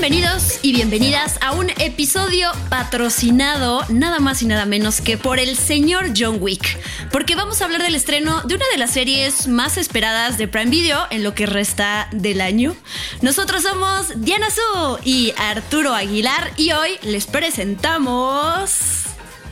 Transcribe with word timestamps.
Bienvenidos 0.00 0.60
y 0.62 0.72
bienvenidas 0.72 1.36
a 1.42 1.52
un 1.52 1.68
episodio 1.78 2.50
patrocinado 2.70 3.84
nada 3.90 4.18
más 4.18 4.40
y 4.40 4.46
nada 4.46 4.64
menos 4.64 5.02
que 5.02 5.18
por 5.18 5.38
el 5.38 5.58
señor 5.58 6.12
John 6.16 6.38
Wick, 6.40 6.78
porque 7.12 7.34
vamos 7.34 7.60
a 7.60 7.66
hablar 7.66 7.82
del 7.82 7.94
estreno 7.94 8.40
de 8.44 8.54
una 8.54 8.64
de 8.72 8.78
las 8.78 8.92
series 8.92 9.46
más 9.46 9.76
esperadas 9.76 10.38
de 10.38 10.48
Prime 10.48 10.70
Video 10.70 11.06
en 11.10 11.22
lo 11.22 11.34
que 11.34 11.44
resta 11.44 12.08
del 12.12 12.40
año. 12.40 12.74
Nosotros 13.20 13.62
somos 13.62 14.12
Diana 14.16 14.46
Su 14.48 14.98
y 15.04 15.34
Arturo 15.36 15.92
Aguilar 15.92 16.50
y 16.56 16.72
hoy 16.72 16.92
les 17.02 17.26
presentamos 17.26 19.09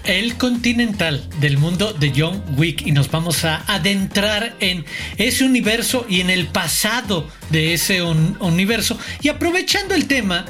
el 0.08 0.38
continental 0.38 1.22
del 1.38 1.58
mundo 1.58 1.92
de 1.92 2.10
John 2.16 2.42
Wick 2.56 2.86
y 2.86 2.92
nos 2.92 3.10
vamos 3.10 3.44
a 3.44 3.62
adentrar 3.66 4.56
en 4.58 4.86
ese 5.18 5.44
universo 5.44 6.06
y 6.08 6.22
en 6.22 6.30
el 6.30 6.46
pasado 6.46 7.28
de 7.50 7.74
ese 7.74 8.02
universo 8.02 8.98
y 9.20 9.28
aprovechando 9.28 9.94
el 9.94 10.06
tema 10.06 10.46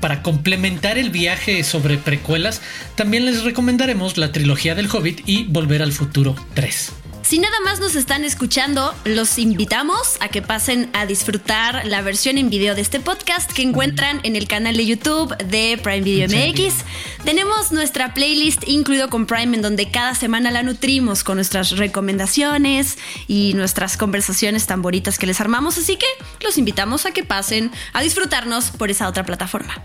para 0.00 0.22
complementar 0.22 0.96
el 0.96 1.10
viaje 1.10 1.62
sobre 1.62 1.98
precuelas, 1.98 2.62
también 2.94 3.26
les 3.26 3.44
recomendaremos 3.44 4.16
la 4.16 4.32
trilogía 4.32 4.74
del 4.74 4.88
Hobbit 4.88 5.20
y 5.26 5.44
Volver 5.44 5.82
al 5.82 5.92
Futuro 5.92 6.34
3. 6.54 7.01
Si 7.32 7.38
nada 7.38 7.60
más 7.64 7.80
nos 7.80 7.94
están 7.94 8.24
escuchando, 8.24 8.94
los 9.06 9.38
invitamos 9.38 10.18
a 10.20 10.28
que 10.28 10.42
pasen 10.42 10.90
a 10.92 11.06
disfrutar 11.06 11.86
la 11.86 12.02
versión 12.02 12.36
en 12.36 12.50
video 12.50 12.74
de 12.74 12.82
este 12.82 13.00
podcast 13.00 13.50
que 13.50 13.62
encuentran 13.62 14.20
en 14.22 14.36
el 14.36 14.46
canal 14.46 14.76
de 14.76 14.84
YouTube 14.84 15.34
de 15.38 15.80
Prime 15.82 16.02
Video 16.02 16.28
MX. 16.28 16.84
Tenemos 17.24 17.72
nuestra 17.72 18.12
playlist 18.12 18.68
incluido 18.68 19.08
con 19.08 19.24
Prime 19.24 19.56
en 19.56 19.62
donde 19.62 19.90
cada 19.90 20.14
semana 20.14 20.50
la 20.50 20.62
nutrimos 20.62 21.24
con 21.24 21.36
nuestras 21.36 21.70
recomendaciones 21.78 22.98
y 23.28 23.54
nuestras 23.54 23.96
conversaciones 23.96 24.66
tan 24.66 24.82
bonitas 24.82 25.18
que 25.18 25.26
les 25.26 25.40
armamos, 25.40 25.78
así 25.78 25.96
que 25.96 26.04
los 26.42 26.58
invitamos 26.58 27.06
a 27.06 27.12
que 27.12 27.24
pasen 27.24 27.70
a 27.94 28.02
disfrutarnos 28.02 28.72
por 28.72 28.90
esa 28.90 29.08
otra 29.08 29.24
plataforma. 29.24 29.82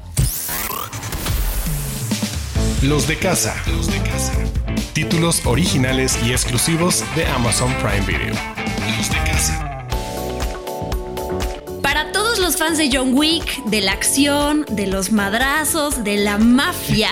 Los 2.82 3.08
de 3.08 3.18
casa. 3.18 3.56
Los 3.76 3.88
de 3.88 4.00
casa 4.02 4.34
títulos 4.98 5.46
originales 5.46 6.18
y 6.26 6.32
exclusivos 6.32 7.04
de 7.16 7.24
Amazon 7.28 7.72
Prime 7.76 8.04
Video. 8.08 8.34
Los 8.98 9.10
de 9.12 9.18
casa. 9.18 9.86
Para 11.84 12.12
todos 12.12 12.40
los 12.40 12.58
fans 12.58 12.80
de 12.80 12.90
John 12.92 13.14
Wick, 13.14 13.64
de 13.66 13.82
la 13.82 13.92
acción, 13.92 14.66
de 14.72 14.88
los 14.88 15.12
madrazos, 15.12 16.04
de 16.04 16.18
la 16.18 16.40
mafia, 16.40 17.12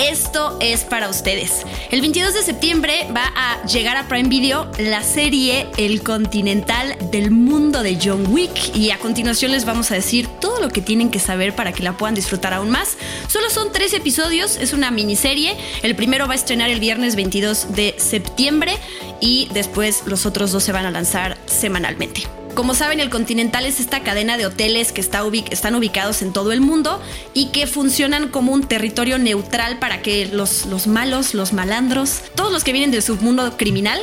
esto 0.00 0.56
es 0.60 0.84
para 0.84 1.08
ustedes. 1.08 1.66
El 1.90 2.00
22 2.00 2.34
de 2.34 2.42
septiembre 2.42 3.06
va 3.14 3.30
a 3.36 3.64
llegar 3.66 3.96
a 3.96 4.08
Prime 4.08 4.28
Video 4.28 4.70
la 4.78 5.02
serie 5.02 5.68
El 5.76 6.02
Continental 6.02 6.96
del 7.10 7.30
mundo 7.30 7.82
de 7.82 7.98
John 8.02 8.26
Wick 8.28 8.74
y 8.74 8.90
a 8.90 8.98
continuación 8.98 9.52
les 9.52 9.64
vamos 9.64 9.90
a 9.90 9.94
decir 9.94 10.26
todo 10.40 10.60
lo 10.60 10.68
que 10.68 10.80
tienen 10.80 11.10
que 11.10 11.18
saber 11.18 11.54
para 11.54 11.72
que 11.72 11.82
la 11.82 11.96
puedan 11.96 12.14
disfrutar 12.14 12.54
aún 12.54 12.70
más. 12.70 12.96
Solo 13.28 13.50
son 13.50 13.72
tres 13.72 13.92
episodios, 13.92 14.56
es 14.56 14.72
una 14.72 14.90
miniserie. 14.90 15.56
El 15.82 15.94
primero 15.94 16.26
va 16.26 16.32
a 16.32 16.36
estrenar 16.36 16.70
el 16.70 16.80
viernes 16.80 17.16
22 17.16 17.74
de 17.74 17.94
septiembre 17.98 18.76
y 19.20 19.48
después 19.52 20.04
los 20.06 20.24
otros 20.26 20.52
dos 20.52 20.64
se 20.64 20.72
van 20.72 20.86
a 20.86 20.90
lanzar 20.90 21.36
semanalmente. 21.46 22.39
Como 22.54 22.74
saben, 22.74 23.00
el 23.00 23.10
Continental 23.10 23.64
es 23.64 23.80
esta 23.80 24.00
cadena 24.00 24.36
de 24.36 24.46
hoteles 24.46 24.92
que 24.92 25.00
está 25.00 25.22
están 25.50 25.74
ubicados 25.74 26.22
en 26.22 26.32
todo 26.32 26.52
el 26.52 26.60
mundo 26.60 27.00
y 27.32 27.46
que 27.46 27.66
funcionan 27.66 28.28
como 28.28 28.52
un 28.52 28.64
territorio 28.64 29.18
neutral 29.18 29.78
para 29.78 30.02
que 30.02 30.26
los, 30.26 30.66
los 30.66 30.86
malos, 30.86 31.34
los 31.34 31.52
malandros, 31.52 32.22
todos 32.34 32.52
los 32.52 32.64
que 32.64 32.72
vienen 32.72 32.90
del 32.90 33.02
submundo 33.02 33.56
criminal 33.56 34.00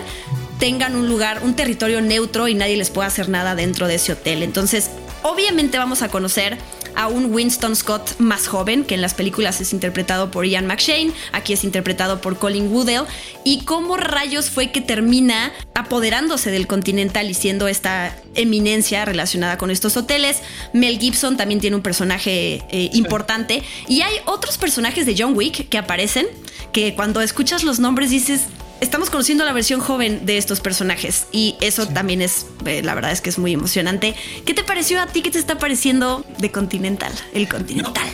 tengan 0.60 0.96
un 0.96 1.08
lugar, 1.08 1.42
un 1.44 1.56
territorio 1.56 2.02
neutro 2.02 2.48
y 2.48 2.56
nadie 2.56 2.78
les 2.78 2.90
pueda 2.90 3.08
hacer 3.08 3.30
nada 3.30 3.54
dentro 3.56 3.88
de 3.88 3.96
ese 3.96 4.14
hotel. 4.14 4.42
Entonces, 4.44 4.90
obviamente 5.24 5.78
vamos 5.78 6.02
a 6.02 6.10
conocer 6.10 6.58
a 6.98 7.08
un 7.08 7.32
Winston 7.32 7.76
Scott 7.76 8.20
más 8.20 8.48
joven, 8.48 8.84
que 8.84 8.96
en 8.96 9.02
las 9.02 9.14
películas 9.14 9.62
es 9.62 9.72
interpretado 9.72 10.32
por 10.32 10.48
Ian 10.48 10.66
McShane, 10.66 11.12
aquí 11.32 11.54
es 11.54 11.64
interpretado 11.64 12.22
por 12.22 12.40
Colin 12.40 12.74
Woodell, 12.74 13.04
y 13.44 13.66
cómo 13.66 13.98
rayos 13.98 14.50
fue 14.50 14.72
que 14.72 14.82
termina 14.82 15.54
apoderándose 15.76 16.50
del 16.50 16.66
Continental 16.66 17.30
y 17.30 17.36
siendo 17.36 17.68
esta 17.68 18.18
eminencia 18.34 19.06
relacionada 19.06 19.60
con 19.60 19.70
estos 19.70 19.96
hoteles. 19.96 20.42
Mel 20.74 20.98
Gibson 20.98 21.38
también 21.38 21.62
tiene 21.62 21.76
un 21.76 21.84
personaje 21.84 22.64
eh, 22.72 22.90
importante, 22.94 23.62
y 23.88 24.02
hay 24.02 24.16
otros 24.26 24.58
personajes 24.58 25.06
de 25.06 25.16
John 25.16 25.38
Wick 25.38 25.70
que 25.70 25.78
aparecen, 25.78 26.26
que 26.72 26.96
cuando 26.96 27.22
escuchas 27.22 27.64
los 27.64 27.78
nombres 27.78 28.10
dices, 28.10 28.48
estamos 28.82 29.10
conociendo 29.10 29.46
la 29.46 29.54
versión 29.54 29.80
joven 29.80 30.26
de 30.26 30.38
estos 30.38 30.60
personajes 30.60 31.28
y 31.32 31.56
eso 31.62 31.88
también 31.88 32.22
es, 32.22 32.46
eh, 32.66 32.82
la 32.84 32.96
verdad 32.96 33.12
es 33.12 33.22
que 33.22 33.30
es 33.30 33.38
muy 33.38 33.54
emocionante. 33.54 34.16
¿Qué 34.46 34.54
te 34.54 34.64
pareció 34.64 35.02
a 35.02 35.08
ti? 35.08 35.22
¿Qué 35.22 35.32
te 35.32 35.40
está 35.40 35.58
pareciendo 35.58 36.26
de 36.40 36.52
Continental? 36.52 37.12
El 37.34 37.48
Continental. 37.48 38.08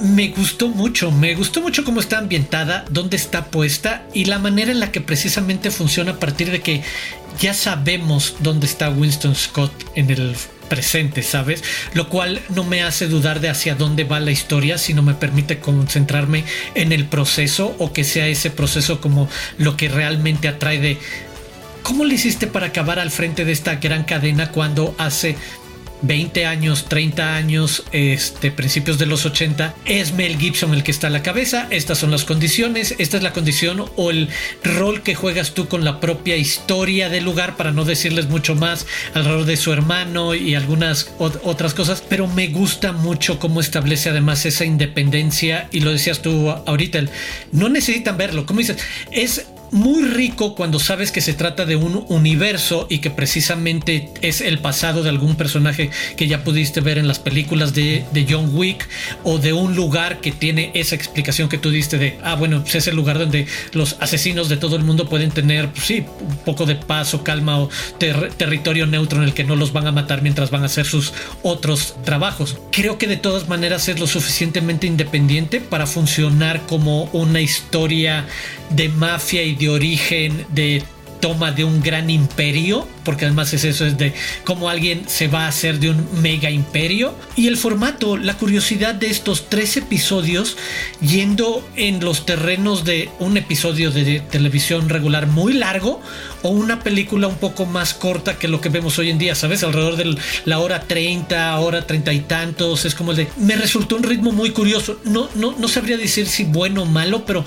Me 0.00 0.28
gustó 0.28 0.68
mucho, 0.68 1.12
me 1.12 1.34
gustó 1.34 1.60
mucho 1.60 1.84
cómo 1.84 2.00
está 2.00 2.18
ambientada, 2.18 2.84
dónde 2.90 3.16
está 3.16 3.46
puesta 3.46 4.06
y 4.12 4.24
la 4.24 4.38
manera 4.38 4.72
en 4.72 4.80
la 4.80 4.90
que 4.90 5.00
precisamente 5.00 5.70
funciona 5.70 6.12
a 6.12 6.18
partir 6.18 6.50
de 6.50 6.60
que 6.60 6.82
ya 7.40 7.54
sabemos 7.54 8.36
dónde 8.40 8.66
está 8.66 8.90
Winston 8.90 9.34
Scott 9.34 9.72
en 9.94 10.10
el 10.10 10.36
presente, 10.64 11.22
¿sabes? 11.22 11.62
Lo 11.94 12.08
cual 12.08 12.40
no 12.48 12.64
me 12.64 12.82
hace 12.82 13.06
dudar 13.06 13.40
de 13.40 13.48
hacia 13.48 13.74
dónde 13.74 14.04
va 14.04 14.20
la 14.20 14.30
historia, 14.30 14.78
sino 14.78 15.02
me 15.02 15.14
permite 15.14 15.58
concentrarme 15.58 16.44
en 16.74 16.92
el 16.92 17.06
proceso 17.06 17.74
o 17.78 17.92
que 17.92 18.04
sea 18.04 18.26
ese 18.26 18.50
proceso 18.50 19.00
como 19.00 19.28
lo 19.58 19.76
que 19.76 19.88
realmente 19.88 20.48
atrae 20.48 20.80
de... 20.80 20.98
¿Cómo 21.82 22.04
le 22.04 22.14
hiciste 22.14 22.46
para 22.46 22.66
acabar 22.66 22.98
al 22.98 23.10
frente 23.10 23.44
de 23.44 23.52
esta 23.52 23.76
gran 23.76 24.04
cadena 24.04 24.50
cuando 24.50 24.94
hace 24.98 25.36
20 26.06 26.46
años, 26.46 26.86
30 26.88 27.36
años, 27.36 27.84
este, 27.92 28.50
principios 28.50 28.98
de 28.98 29.06
los 29.06 29.24
80, 29.26 29.74
es 29.84 30.12
Mel 30.12 30.38
Gibson 30.38 30.74
el 30.74 30.82
que 30.82 30.90
está 30.90 31.06
a 31.06 31.10
la 31.10 31.22
cabeza, 31.22 31.66
estas 31.70 31.98
son 31.98 32.10
las 32.10 32.24
condiciones, 32.24 32.94
esta 32.98 33.16
es 33.16 33.22
la 33.22 33.32
condición 33.32 33.84
o 33.96 34.10
el 34.10 34.28
rol 34.62 35.02
que 35.02 35.14
juegas 35.14 35.52
tú 35.52 35.68
con 35.68 35.84
la 35.84 36.00
propia 36.00 36.36
historia 36.36 37.08
del 37.08 37.24
lugar, 37.24 37.56
para 37.56 37.72
no 37.72 37.84
decirles 37.84 38.28
mucho 38.28 38.54
más 38.54 38.86
alrededor 39.14 39.46
de 39.46 39.56
su 39.56 39.72
hermano 39.72 40.34
y 40.34 40.54
algunas 40.54 41.12
otras 41.18 41.74
cosas, 41.74 42.02
pero 42.08 42.26
me 42.26 42.48
gusta 42.48 42.92
mucho 42.92 43.38
cómo 43.38 43.60
establece 43.60 44.10
además 44.10 44.46
esa 44.46 44.64
independencia 44.64 45.68
y 45.72 45.80
lo 45.80 45.92
decías 45.92 46.22
tú 46.22 46.50
ahorita, 46.50 47.00
no 47.52 47.68
necesitan 47.68 48.16
verlo, 48.16 48.46
como 48.46 48.60
dices, 48.60 48.78
es 49.10 49.46
muy 49.70 50.04
rico 50.04 50.54
cuando 50.54 50.78
sabes 50.78 51.10
que 51.10 51.20
se 51.20 51.34
trata 51.34 51.64
de 51.64 51.76
un 51.76 52.04
universo 52.08 52.86
y 52.88 52.98
que 52.98 53.10
precisamente 53.10 54.10
es 54.22 54.40
el 54.40 54.58
pasado 54.58 55.02
de 55.02 55.08
algún 55.08 55.36
personaje 55.36 55.90
que 56.16 56.26
ya 56.26 56.44
pudiste 56.44 56.80
ver 56.80 56.98
en 56.98 57.08
las 57.08 57.18
películas 57.18 57.74
de, 57.74 58.04
John 58.28 58.50
Wick 58.54 58.88
o 59.22 59.38
de 59.38 59.52
un 59.52 59.74
lugar 59.74 60.20
que 60.20 60.32
tiene 60.32 60.70
esa 60.74 60.94
explicación 60.94 61.48
que 61.48 61.58
tú 61.58 61.70
diste 61.70 61.98
de, 61.98 62.18
ah, 62.22 62.36
bueno, 62.36 62.62
pues 62.62 62.76
es 62.76 62.86
el 62.86 62.96
lugar 62.96 63.18
donde 63.18 63.46
los 63.72 63.96
asesinos 64.00 64.48
de 64.48 64.56
todo 64.56 64.76
el 64.76 64.82
mundo 64.82 65.08
pueden 65.08 65.30
tener, 65.30 65.68
pues 65.70 65.84
sí, 65.84 66.04
un 66.20 66.36
poco 66.38 66.64
de 66.64 66.76
paz 66.76 67.12
o 67.14 67.22
calma 67.22 67.58
o 67.58 67.68
territorio 67.98 68.86
neutro 68.86 69.18
en 69.18 69.24
el 69.24 69.34
que 69.34 69.44
no 69.44 69.56
los 69.56 69.72
van 69.72 69.86
a 69.86 69.92
matar 69.92 70.22
mientras 70.22 70.50
van 70.50 70.62
a 70.62 70.66
hacer 70.66 70.86
sus 70.86 71.12
otros 71.42 71.96
trabajos. 72.04 72.56
Creo 72.70 72.96
que 72.96 73.06
de 73.06 73.16
todas 73.16 73.48
maneras 73.48 73.88
es 73.88 74.00
lo 74.00 74.06
suficientemente 74.06 74.86
independiente 74.86 75.60
para 75.60 75.86
funcionar 75.86 76.62
como 76.66 77.04
una 77.12 77.40
historia 77.40 78.26
de 78.70 78.88
mafia 78.88 79.42
y 79.42 79.53
de 79.54 79.68
origen, 79.68 80.46
de 80.52 80.82
toma 81.24 81.52
de 81.52 81.64
un 81.64 81.80
gran 81.80 82.10
imperio, 82.10 82.86
porque 83.02 83.24
además 83.24 83.54
es 83.54 83.64
eso, 83.64 83.86
es 83.86 83.96
de 83.96 84.12
cómo 84.44 84.68
alguien 84.68 85.04
se 85.08 85.26
va 85.26 85.46
a 85.46 85.48
hacer 85.48 85.80
de 85.80 85.88
un 85.88 86.06
mega 86.20 86.50
imperio. 86.50 87.14
Y 87.34 87.48
el 87.48 87.56
formato, 87.56 88.18
la 88.18 88.36
curiosidad 88.36 88.94
de 88.94 89.06
estos 89.06 89.48
tres 89.48 89.78
episodios, 89.78 90.58
yendo 91.00 91.66
en 91.76 92.04
los 92.04 92.26
terrenos 92.26 92.84
de 92.84 93.08
un 93.20 93.38
episodio 93.38 93.90
de 93.90 94.20
televisión 94.20 94.90
regular 94.90 95.26
muy 95.26 95.54
largo 95.54 96.02
o 96.42 96.50
una 96.50 96.80
película 96.80 97.26
un 97.26 97.36
poco 97.36 97.64
más 97.64 97.94
corta 97.94 98.38
que 98.38 98.46
lo 98.46 98.60
que 98.60 98.68
vemos 98.68 98.98
hoy 98.98 99.08
en 99.08 99.16
día, 99.16 99.34
¿sabes? 99.34 99.64
Alrededor 99.64 99.96
de 99.96 100.18
la 100.44 100.58
hora 100.58 100.82
30, 100.82 101.58
hora 101.58 101.86
30 101.86 102.12
y 102.12 102.20
tantos, 102.20 102.84
es 102.84 102.94
como 102.94 103.12
el 103.12 103.16
de... 103.16 103.28
Me 103.38 103.56
resultó 103.56 103.96
un 103.96 104.02
ritmo 104.02 104.30
muy 104.30 104.50
curioso, 104.50 105.00
no, 105.04 105.30
no, 105.36 105.54
no 105.58 105.68
sabría 105.68 105.96
decir 105.96 106.26
si 106.26 106.44
bueno 106.44 106.82
o 106.82 106.84
malo, 106.84 107.24
pero 107.24 107.46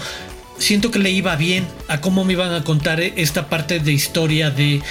siento 0.57 0.92
que 0.92 1.00
le 1.00 1.12
iba 1.12 1.36
bien 1.36 1.68
a 1.88 2.01
cómo 2.01 2.25
me 2.25 2.33
iban 2.33 2.54
a 2.54 2.63
contar 2.63 3.00
esta 3.00 3.50
parte 3.50 3.80
de 3.80 3.94
historia 3.94 4.50
de 4.50 4.81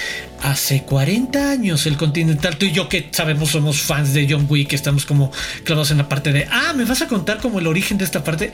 hace 0.41 0.83
40 0.83 1.51
años 1.51 1.85
el 1.85 1.97
Continental. 1.97 2.57
Tú 2.57 2.65
y 2.65 2.71
yo 2.71 2.89
que 2.89 3.09
sabemos 3.11 3.51
somos 3.51 3.81
fans 3.81 4.13
de 4.13 4.27
John 4.29 4.45
Wick, 4.49 4.73
estamos 4.73 5.05
como 5.05 5.31
clavados 5.63 5.91
en 5.91 5.97
la 5.97 6.09
parte 6.09 6.31
de, 6.31 6.47
ah, 6.51 6.73
me 6.75 6.85
vas 6.85 7.01
a 7.01 7.07
contar 7.07 7.39
como 7.39 7.59
el 7.59 7.67
origen 7.67 7.97
de 7.97 8.05
esta 8.05 8.23
parte. 8.23 8.53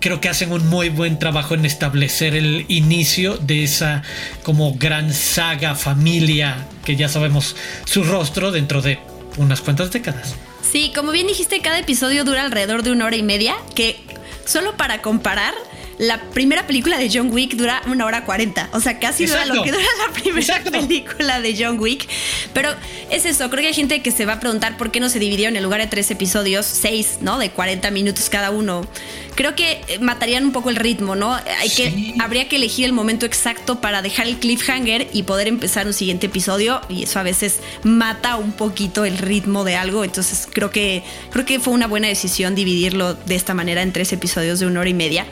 Creo 0.00 0.20
que 0.20 0.28
hacen 0.28 0.52
un 0.52 0.68
muy 0.68 0.88
buen 0.88 1.18
trabajo 1.18 1.54
en 1.54 1.64
establecer 1.64 2.34
el 2.34 2.64
inicio 2.68 3.36
de 3.38 3.64
esa 3.64 4.02
como 4.42 4.74
gran 4.74 5.12
saga, 5.12 5.74
familia, 5.74 6.66
que 6.84 6.96
ya 6.96 7.08
sabemos 7.08 7.56
su 7.84 8.04
rostro 8.04 8.52
dentro 8.52 8.82
de 8.82 8.98
unas 9.36 9.60
cuantas 9.60 9.90
décadas. 9.90 10.34
Sí, 10.70 10.92
como 10.94 11.10
bien 11.12 11.26
dijiste, 11.26 11.60
cada 11.60 11.78
episodio 11.78 12.24
dura 12.24 12.42
alrededor 12.42 12.82
de 12.82 12.92
una 12.92 13.06
hora 13.06 13.16
y 13.16 13.22
media, 13.22 13.56
que 13.74 13.96
solo 14.44 14.76
para 14.76 15.02
comparar, 15.02 15.54
la 16.00 16.18
primera 16.18 16.66
película 16.66 16.96
de 16.96 17.10
John 17.12 17.30
Wick 17.30 17.56
dura 17.56 17.82
una 17.86 18.06
hora 18.06 18.24
cuarenta. 18.24 18.70
O 18.72 18.80
sea, 18.80 18.98
casi 18.98 19.26
dura 19.26 19.44
lo 19.44 19.62
que 19.62 19.70
dura 19.70 19.84
la 20.06 20.14
primera 20.14 20.62
película 20.64 21.42
de 21.42 21.54
John 21.58 21.78
Wick. 21.78 22.08
Pero 22.54 22.70
es 23.10 23.26
eso, 23.26 23.50
creo 23.50 23.60
que 23.60 23.68
hay 23.68 23.74
gente 23.74 24.00
que 24.00 24.10
se 24.10 24.24
va 24.24 24.34
a 24.34 24.40
preguntar 24.40 24.78
por 24.78 24.90
qué 24.90 24.98
no 24.98 25.10
se 25.10 25.18
dividió 25.18 25.48
en 25.48 25.56
el 25.56 25.62
lugar 25.62 25.78
de 25.78 25.88
tres 25.88 26.10
episodios, 26.10 26.64
seis, 26.64 27.18
¿no? 27.20 27.38
De 27.38 27.50
40 27.50 27.90
minutos 27.90 28.30
cada 28.30 28.50
uno. 28.50 28.86
Creo 29.34 29.54
que 29.54 29.82
eh, 29.88 29.98
matarían 30.00 30.46
un 30.46 30.52
poco 30.52 30.70
el 30.70 30.76
ritmo, 30.76 31.16
¿no? 31.16 31.34
Hay 31.34 31.68
que, 31.68 32.14
habría 32.18 32.48
que 32.48 32.56
elegir 32.56 32.86
el 32.86 32.94
momento 32.94 33.26
exacto 33.26 33.82
para 33.82 34.00
dejar 34.00 34.26
el 34.26 34.38
cliffhanger 34.38 35.08
y 35.12 35.24
poder 35.24 35.48
empezar 35.48 35.86
un 35.86 35.92
siguiente 35.92 36.28
episodio. 36.28 36.80
Y 36.88 37.02
eso 37.02 37.18
a 37.18 37.24
veces 37.24 37.60
mata 37.82 38.36
un 38.36 38.52
poquito 38.52 39.04
el 39.04 39.18
ritmo 39.18 39.64
de 39.64 39.76
algo. 39.76 40.02
Entonces 40.02 40.48
creo 40.50 40.70
que, 40.70 41.02
creo 41.30 41.44
que 41.44 41.60
fue 41.60 41.74
una 41.74 41.88
buena 41.88 42.08
decisión 42.08 42.54
dividirlo 42.54 43.12
de 43.12 43.34
esta 43.34 43.52
manera 43.52 43.82
en 43.82 43.92
tres 43.92 44.14
episodios 44.14 44.60
de 44.60 44.66
una 44.66 44.80
hora 44.80 44.88
y 44.88 44.94
media. 44.94 45.26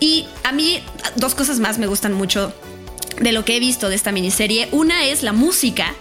Y 0.00 0.26
a 0.42 0.52
mí 0.52 0.82
dos 1.16 1.34
cosas 1.34 1.60
más 1.60 1.78
me 1.78 1.86
gustan 1.86 2.12
mucho 2.12 2.52
de 3.20 3.32
lo 3.32 3.44
que 3.44 3.56
he 3.56 3.60
visto 3.60 3.88
de 3.88 3.94
esta 3.94 4.12
miniserie. 4.12 4.68
Una 4.72 5.04
es 5.04 5.22
la 5.22 5.32
música. 5.32 5.94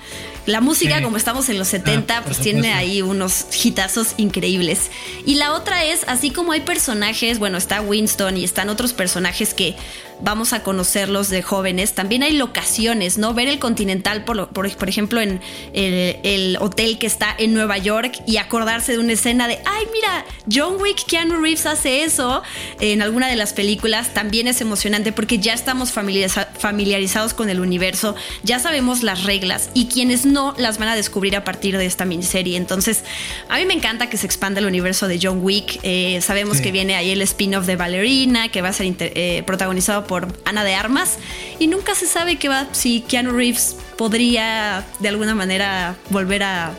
La 0.45 0.59
música, 0.59 1.01
como 1.01 1.15
estamos 1.15 1.47
en 1.47 1.57
los 1.57 1.69
70, 1.69 2.17
ah, 2.17 2.23
pues 2.25 2.39
tiene 2.39 2.73
ahí 2.73 3.01
unos 3.01 3.45
hitazos 3.63 4.13
increíbles. 4.17 4.91
Y 5.25 5.35
la 5.35 5.53
otra 5.53 5.85
es, 5.85 6.01
así 6.07 6.31
como 6.31 6.51
hay 6.51 6.59
personajes, 6.61 7.39
bueno, 7.39 7.57
está 7.57 7.79
Winston 7.79 8.35
y 8.35 8.43
están 8.43 8.67
otros 8.67 8.91
personajes 8.91 9.53
que 9.53 9.75
vamos 10.23 10.53
a 10.53 10.63
conocerlos 10.63 11.29
de 11.29 11.41
jóvenes. 11.41 11.93
También 11.93 12.23
hay 12.23 12.33
locaciones, 12.33 13.17
¿no? 13.17 13.33
Ver 13.33 13.47
el 13.47 13.59
Continental, 13.59 14.23
por, 14.23 14.49
por, 14.49 14.89
ejemplo, 14.89 15.21
en 15.21 15.41
el, 15.73 16.57
hotel 16.59 16.97
que 16.97 17.07
está 17.07 17.35
en 17.37 17.53
Nueva 17.53 17.77
York 17.77 18.21
y 18.25 18.37
acordarse 18.37 18.93
de 18.93 18.99
una 18.99 19.13
escena 19.13 19.47
de, 19.47 19.59
ay, 19.65 19.85
mira, 19.93 20.25
John 20.51 20.81
Wick, 20.81 21.05
Keanu 21.05 21.41
Reeves 21.41 21.65
hace 21.65 22.03
eso 22.03 22.41
en 22.79 23.01
alguna 23.01 23.27
de 23.27 23.35
las 23.35 23.53
películas. 23.53 24.13
También 24.13 24.47
es 24.47 24.61
emocionante 24.61 25.11
porque 25.11 25.39
ya 25.39 25.53
estamos 25.53 25.91
familiarizados 25.91 27.33
con 27.33 27.49
el 27.49 27.59
universo, 27.59 28.15
ya 28.43 28.59
sabemos 28.59 29.03
las 29.03 29.23
reglas 29.23 29.69
y 29.73 29.87
quienes 29.87 30.25
no 30.25 30.53
las 30.57 30.77
van 30.77 30.89
a 30.89 30.95
descubrir 30.95 31.35
a 31.35 31.43
partir 31.43 31.77
de 31.77 31.85
esta 31.85 32.05
miniserie. 32.05 32.57
Entonces, 32.57 33.03
a 33.49 33.57
mí 33.57 33.65
me 33.65 33.73
encanta 33.73 34.09
que 34.09 34.17
se 34.17 34.25
expanda 34.25 34.59
el 34.59 34.65
universo 34.65 35.07
de 35.07 35.19
John 35.21 35.39
Wick. 35.41 35.79
Eh, 35.83 36.19
sabemos 36.21 36.61
que 36.61 36.71
viene 36.71 36.95
ahí 36.95 37.11
el 37.11 37.21
spin-off 37.21 37.65
de 37.65 37.75
Ballerina, 37.75 38.49
que 38.49 38.61
va 38.61 38.69
a 38.69 38.73
ser 38.73 38.93
eh, 38.99 39.43
protagonizado 39.45 40.05
por 40.05 40.12
por 40.13 40.27
Ana 40.45 40.63
de 40.63 40.75
Armas 40.75 41.17
y 41.57 41.65
nunca 41.65 41.95
se 41.95 42.05
sabe 42.05 42.35
qué 42.35 42.47
va 42.47 42.67
si 42.71 43.01
Keanu 43.01 43.31
Reeves 43.31 43.77
podría 43.97 44.85
de 44.99 45.09
alguna 45.09 45.33
manera 45.33 45.95
volver 46.11 46.43
a 46.43 46.73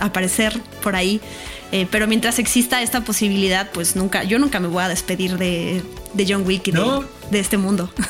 aparecer 0.00 0.58
por 0.82 0.96
ahí. 0.96 1.20
Eh, 1.72 1.86
pero 1.90 2.06
mientras 2.06 2.38
exista 2.38 2.80
esta 2.80 3.02
posibilidad, 3.02 3.70
pues 3.70 3.96
nunca, 3.96 4.24
yo 4.24 4.38
nunca 4.38 4.60
me 4.60 4.68
voy 4.68 4.82
a 4.82 4.88
despedir 4.88 5.36
de, 5.36 5.82
John 6.26 6.46
Wick 6.46 6.68
y 6.68 6.70
de, 6.70 6.80
de 7.30 7.40
este 7.40 7.56
mundo. 7.56 7.90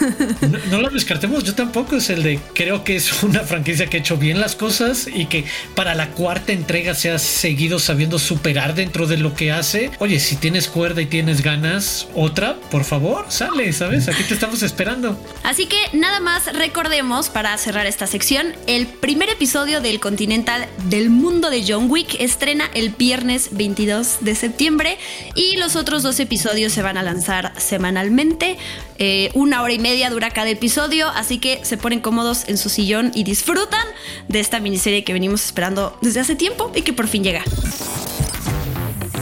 No, 0.70 0.80
lo 0.80 0.90
descartemos, 0.90 1.44
yo 1.44 1.54
tampoco. 1.54 1.96
Es 1.96 2.10
el 2.10 2.22
de 2.22 2.40
creo 2.54 2.84
que 2.84 2.96
es 2.96 3.22
una 3.22 3.40
franquicia 3.40 3.86
que 3.86 3.96
ha 3.96 4.00
hecho 4.00 4.16
bien 4.16 4.40
las 4.40 4.54
cosas 4.54 5.06
y 5.12 5.26
que 5.26 5.44
para 5.74 5.94
la 5.94 6.10
cuarta 6.10 6.52
entrega 6.52 6.94
se 6.94 7.10
ha 7.10 7.18
seguido 7.18 7.78
sabiendo 7.78 8.18
superar 8.18 8.74
dentro 8.74 9.06
de 9.06 9.16
lo 9.16 9.34
que 9.34 9.52
hace. 9.52 9.90
Oye, 9.98 10.20
si 10.20 10.36
tienes 10.36 10.68
cuerda 10.68 11.02
y 11.02 11.06
tienes 11.06 11.42
ganas, 11.42 12.08
otra, 12.14 12.56
por 12.70 12.84
favor, 12.84 13.26
sale, 13.28 13.72
¿sabes? 13.72 14.08
Aquí 14.08 14.22
te 14.24 14.34
estamos 14.34 14.62
esperando. 14.62 15.20
Así 15.42 15.66
que 15.66 15.78
nada 15.92 16.20
más 16.20 16.52
recordemos 16.52 17.28
para 17.28 17.56
cerrar 17.58 17.86
esta 17.86 18.06
sección: 18.06 18.54
el 18.66 18.86
primer 18.86 19.28
episodio 19.28 19.80
del 19.80 20.00
Continental 20.00 20.66
del 20.84 21.10
mundo 21.10 21.50
de 21.50 21.64
John 21.66 21.90
Wick 21.90 22.16
estrena 22.20 22.70
el 22.74 22.90
viernes 22.90 23.50
22 23.52 24.18
de 24.20 24.34
septiembre 24.34 24.98
y 25.34 25.56
los 25.56 25.76
otros 25.76 26.02
dos 26.02 26.20
episodios 26.20 26.72
se 26.72 26.82
van 26.82 26.96
a 26.96 27.02
lanzar 27.02 27.52
semanalmente. 27.56 28.58
Eh, 28.98 29.09
una 29.34 29.62
hora 29.62 29.72
y 29.72 29.78
media 29.78 30.10
dura 30.10 30.30
cada 30.30 30.48
episodio, 30.50 31.08
así 31.08 31.38
que 31.38 31.64
se 31.64 31.76
ponen 31.76 32.00
cómodos 32.00 32.44
en 32.48 32.58
su 32.58 32.68
sillón 32.68 33.12
y 33.14 33.24
disfrutan 33.24 33.86
de 34.28 34.40
esta 34.40 34.60
miniserie 34.60 35.04
que 35.04 35.12
venimos 35.12 35.44
esperando 35.44 35.98
desde 36.02 36.20
hace 36.20 36.34
tiempo 36.34 36.72
y 36.74 36.82
que 36.82 36.92
por 36.92 37.08
fin 37.08 37.24
llega. 37.24 37.42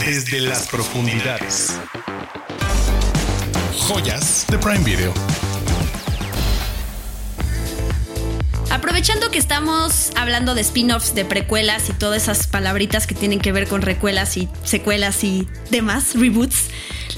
Desde 0.05 0.41
las 0.41 0.67
profundidades. 0.67 1.77
Joyas 3.87 4.45
de 4.49 4.57
Prime 4.57 4.83
Video. 4.83 5.13
Aprovechando 8.71 9.31
que 9.31 9.39
estamos 9.39 10.11
hablando 10.15 10.53
de 10.53 10.61
spin-offs, 10.61 11.15
de 11.15 11.25
precuelas 11.25 11.89
y 11.89 11.93
todas 11.93 12.23
esas 12.23 12.45
palabritas 12.45 13.07
que 13.07 13.15
tienen 13.15 13.39
que 13.39 13.51
ver 13.51 13.67
con 13.67 13.81
recuelas 13.81 14.37
y 14.37 14.47
secuelas 14.63 15.23
y 15.23 15.47
demás, 15.71 16.13
reboots, 16.13 16.69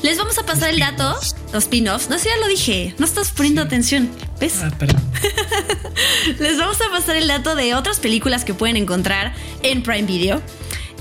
les 0.01 0.17
vamos 0.17 0.37
a 0.37 0.45
pasar 0.45 0.69
el 0.69 0.79
dato, 0.79 1.19
los 1.53 1.63
spin-offs. 1.63 2.09
No 2.09 2.17
sé, 2.17 2.29
ya 2.29 2.37
lo 2.37 2.47
dije, 2.47 2.95
no 2.97 3.05
estás 3.05 3.31
poniendo 3.31 3.61
atención. 3.61 4.09
¿Ves? 4.39 4.59
Ah, 4.61 4.71
Les 6.39 6.57
vamos 6.57 6.77
a 6.81 6.89
pasar 6.89 7.15
el 7.15 7.27
dato 7.27 7.55
de 7.55 7.75
otras 7.75 7.99
películas 7.99 8.45
que 8.45 8.53
pueden 8.53 8.77
encontrar 8.77 9.33
en 9.63 9.83
Prime 9.83 10.03
Video. 10.03 10.41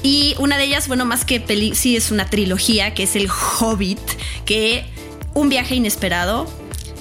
Y 0.02 0.34
una 0.38 0.56
de 0.56 0.64
ellas, 0.64 0.88
bueno, 0.88 1.04
más 1.04 1.24
que 1.24 1.40
peli, 1.40 1.74
sí 1.74 1.96
es 1.96 2.10
una 2.10 2.26
trilogía, 2.26 2.94
que 2.94 3.02
es 3.02 3.16
El 3.16 3.28
Hobbit, 3.28 4.00
que 4.46 4.84
un 5.34 5.48
viaje 5.48 5.74
inesperado, 5.74 6.50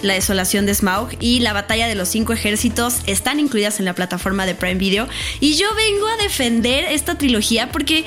la 0.01 0.13
desolación 0.13 0.65
de 0.65 0.73
Smaug 0.73 1.09
y 1.19 1.39
la 1.39 1.53
batalla 1.53 1.87
de 1.87 1.95
los 1.95 2.09
cinco 2.09 2.33
ejércitos 2.33 2.97
están 3.05 3.39
incluidas 3.39 3.79
en 3.79 3.85
la 3.85 3.93
plataforma 3.93 4.45
de 4.45 4.55
Prime 4.55 4.75
Video. 4.75 5.07
Y 5.39 5.55
yo 5.55 5.67
vengo 5.75 6.07
a 6.07 6.17
defender 6.17 6.85
esta 6.85 7.17
trilogía 7.17 7.69
porque 7.71 8.05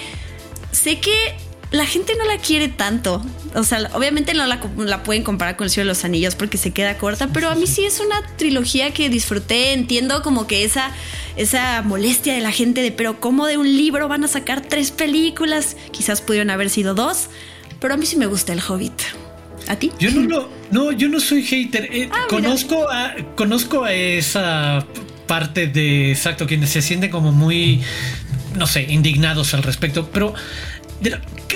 sé 0.72 1.00
que 1.00 1.34
la 1.72 1.86
gente 1.86 2.12
no 2.16 2.24
la 2.26 2.38
quiere 2.38 2.68
tanto. 2.68 3.24
O 3.54 3.64
sea, 3.64 3.90
obviamente 3.94 4.34
no 4.34 4.46
la, 4.46 5.02
pueden 5.02 5.22
comparar 5.24 5.56
con 5.56 5.64
El 5.64 5.70
Cielo 5.70 5.88
de 5.88 5.94
los 5.94 6.04
Anillos 6.04 6.34
porque 6.34 6.58
se 6.58 6.70
queda 6.70 6.98
corta, 6.98 7.28
pero 7.32 7.48
a 7.48 7.54
mí 7.54 7.66
sí 7.66 7.84
es 7.84 8.00
una 8.00 8.22
trilogía 8.36 8.92
que 8.92 9.08
disfruté. 9.08 9.72
Entiendo 9.72 10.22
como 10.22 10.46
que 10.46 10.64
esa, 10.64 10.92
esa 11.36 11.82
molestia 11.82 12.34
de 12.34 12.40
la 12.40 12.52
gente 12.52 12.82
de, 12.82 12.92
pero 12.92 13.20
¿cómo 13.20 13.46
de 13.46 13.56
un 13.56 13.66
libro 13.66 14.06
van 14.08 14.22
a 14.24 14.28
sacar 14.28 14.60
tres 14.60 14.90
películas? 14.90 15.76
Quizás 15.90 16.20
pudieron 16.20 16.50
haber 16.50 16.70
sido 16.70 16.94
dos, 16.94 17.28
pero 17.80 17.94
a 17.94 17.96
mí 17.96 18.06
sí 18.06 18.16
me 18.16 18.26
gusta 18.26 18.52
El 18.52 18.60
Hobbit. 18.60 19.00
¿A 19.68 19.76
ti? 19.76 19.92
Yo 19.98 20.10
no 20.10 20.22
lo, 20.22 20.48
no, 20.70 20.92
yo 20.92 21.08
no 21.08 21.20
soy 21.20 21.42
hater. 21.42 21.88
Eh, 21.92 22.08
ah, 22.12 22.26
conozco, 22.28 22.90
a, 22.90 23.14
conozco 23.36 23.84
a 23.84 23.92
esa 23.92 24.84
parte 25.26 25.68
de, 25.68 26.10
exacto, 26.10 26.46
quienes 26.46 26.70
se 26.70 26.82
sienten 26.82 27.10
como 27.10 27.32
muy, 27.32 27.80
no 28.56 28.66
sé, 28.66 28.82
indignados 28.82 29.54
al 29.54 29.62
respecto, 29.62 30.10
pero 30.12 30.34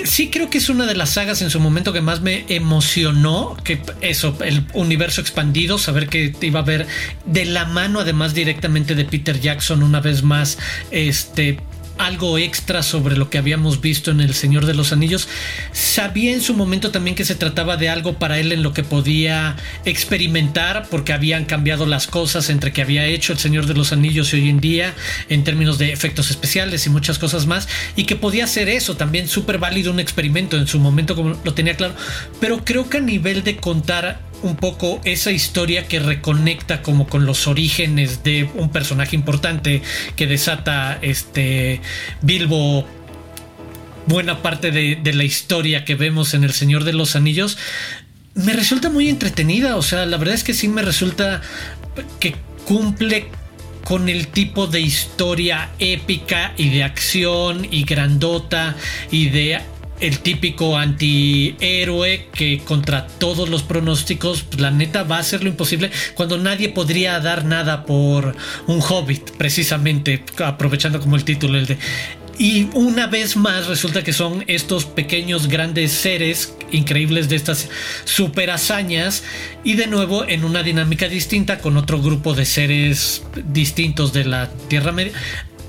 sí 0.03 0.29
creo 0.29 0.49
que 0.49 0.57
es 0.57 0.69
una 0.69 0.85
de 0.85 0.95
las 0.95 1.11
sagas 1.11 1.41
en 1.41 1.49
su 1.49 1.59
momento 1.59 1.93
que 1.93 2.01
más 2.01 2.21
me 2.21 2.45
emocionó, 2.49 3.57
que 3.63 3.81
eso, 4.01 4.37
el 4.43 4.65
universo 4.73 5.21
expandido, 5.21 5.77
saber 5.77 6.07
que 6.07 6.33
iba 6.41 6.59
a 6.59 6.63
ver 6.63 6.87
de 7.25 7.45
la 7.45 7.65
mano 7.65 7.99
además 7.99 8.33
directamente 8.33 8.95
de 8.95 9.05
Peter 9.05 9.39
Jackson 9.39 9.83
una 9.83 9.99
vez 9.99 10.23
más, 10.23 10.57
este 10.91 11.59
algo 11.97 12.37
extra 12.37 12.83
sobre 12.83 13.17
lo 13.17 13.29
que 13.29 13.37
habíamos 13.37 13.81
visto 13.81 14.11
en 14.11 14.21
El 14.21 14.33
Señor 14.33 14.65
de 14.65 14.73
los 14.73 14.91
Anillos. 14.91 15.27
Sabía 15.71 16.33
en 16.33 16.41
su 16.41 16.53
momento 16.53 16.91
también 16.91 17.15
que 17.15 17.25
se 17.25 17.35
trataba 17.35 17.77
de 17.77 17.89
algo 17.89 18.19
para 18.19 18.39
él 18.39 18.51
en 18.51 18.63
lo 18.63 18.73
que 18.73 18.83
podía 18.83 19.55
experimentar 19.85 20.87
porque 20.89 21.13
habían 21.13 21.45
cambiado 21.45 21.85
las 21.85 22.07
cosas 22.07 22.49
entre 22.49 22.73
que 22.73 22.81
había 22.81 23.05
hecho 23.05 23.33
El 23.33 23.39
Señor 23.39 23.65
de 23.65 23.73
los 23.73 23.91
Anillos 23.91 24.33
y 24.33 24.37
hoy 24.37 24.49
en 24.49 24.59
día 24.59 24.93
en 25.29 25.43
términos 25.43 25.77
de 25.77 25.91
efectos 25.91 26.29
especiales 26.29 26.85
y 26.85 26.89
muchas 26.89 27.19
cosas 27.19 27.45
más 27.45 27.67
y 27.95 28.05
que 28.05 28.15
podía 28.15 28.45
hacer 28.45 28.69
eso 28.69 28.95
también 28.95 29.27
súper 29.27 29.57
válido 29.57 29.91
un 29.91 29.99
experimento 29.99 30.57
en 30.57 30.67
su 30.67 30.79
momento 30.79 31.15
como 31.15 31.39
lo 31.43 31.53
tenía 31.53 31.75
claro 31.75 31.95
pero 32.39 32.63
creo 32.63 32.89
que 32.89 32.97
a 32.97 33.01
nivel 33.01 33.43
de 33.43 33.57
contar 33.57 34.26
un 34.43 34.55
poco 34.55 35.01
esa 35.03 35.31
historia 35.31 35.87
que 35.87 35.99
reconecta 35.99 36.81
como 36.81 37.07
con 37.07 37.25
los 37.25 37.47
orígenes 37.47 38.23
de 38.23 38.49
un 38.55 38.69
personaje 38.69 39.15
importante 39.15 39.81
que 40.15 40.27
desata 40.27 40.99
este 41.01 41.81
Bilbo 42.21 42.85
buena 44.05 44.41
parte 44.41 44.71
de, 44.71 45.13
la 45.13 45.23
historia 45.23 45.83
que 45.85 45.95
vemos 45.95 46.33
en 46.33 46.43
El 46.43 46.53
Señor 46.53 46.83
de 46.83 46.93
los 46.93 47.15
Anillos. 47.15 47.57
Me 48.35 48.53
resulta 48.53 48.89
muy 48.89 49.09
entretenida 49.09 49.75
o 49.75 49.81
sea 49.81 50.05
la 50.05 50.17
verdad 50.17 50.35
es 50.35 50.43
que 50.43 50.53
sí 50.53 50.67
me 50.67 50.81
resulta 50.81 51.41
que 52.19 52.35
cumple 52.65 53.27
con 53.83 54.09
el 54.09 54.27
tipo 54.27 54.67
de 54.67 54.81
historia 54.81 55.69
épica 55.79 56.53
y 56.57 56.69
de 56.69 56.83
acción 56.83 57.65
y 57.71 57.83
grandota 57.83 58.75
y 59.11 59.29
de 59.29 59.61
el 59.99 60.19
típico 60.19 60.77
antihéroe 60.77 62.27
que 62.33 62.59
contra 62.59 63.07
todos 63.07 63.49
los 63.49 63.63
pronósticos, 63.63 64.43
pues, 64.43 64.61
la 64.61 64.71
neta 64.71 65.03
va 65.03 65.17
a 65.17 65.19
hacer 65.19 65.43
lo 65.43 65.49
imposible 65.49 65.91
cuando 66.13 66.37
nadie 66.37 66.69
podría 66.69 67.19
dar 67.19 67.45
nada 67.45 67.85
por 67.85 68.35
un 68.67 68.81
hobbit, 68.81 69.31
precisamente, 69.31 70.23
aprovechando 70.43 70.99
como 70.99 71.15
el 71.15 71.23
título, 71.23 71.57
el 71.57 71.65
de... 71.65 71.77
Y 72.39 72.67
una 72.73 73.07
vez 73.07 73.35
más 73.35 73.65
resulta 73.65 74.03
que 74.03 74.13
son 74.13 74.43
estos 74.45 74.85
pequeños 74.85 75.47
grandes 75.47 75.91
seres 75.91 76.53
increíbles 76.71 77.29
de 77.29 77.35
estas 77.35 77.67
super 78.05 78.51
hazañas 78.51 79.23
y 79.63 79.73
de 79.73 79.87
nuevo 79.87 80.23
en 80.27 80.45
una 80.45 80.61
dinámica 80.61 81.07
distinta 81.07 81.57
con 81.57 81.77
otro 81.77 81.99
grupo 81.99 82.35
de 82.35 82.45
seres 82.45 83.23
distintos 83.51 84.13
de 84.13 84.25
la 84.25 84.51
Tierra 84.67 84.91
Media. 84.91 85.13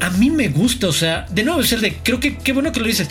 A 0.00 0.10
mí 0.10 0.28
me 0.28 0.48
gusta, 0.48 0.88
o 0.88 0.92
sea, 0.92 1.24
de 1.30 1.42
nuevo 1.42 1.62
es 1.62 1.72
el 1.72 1.80
de, 1.80 1.94
creo 2.02 2.20
que 2.20 2.36
qué 2.36 2.52
bueno 2.52 2.70
que 2.70 2.80
lo 2.80 2.86
dices 2.86 3.08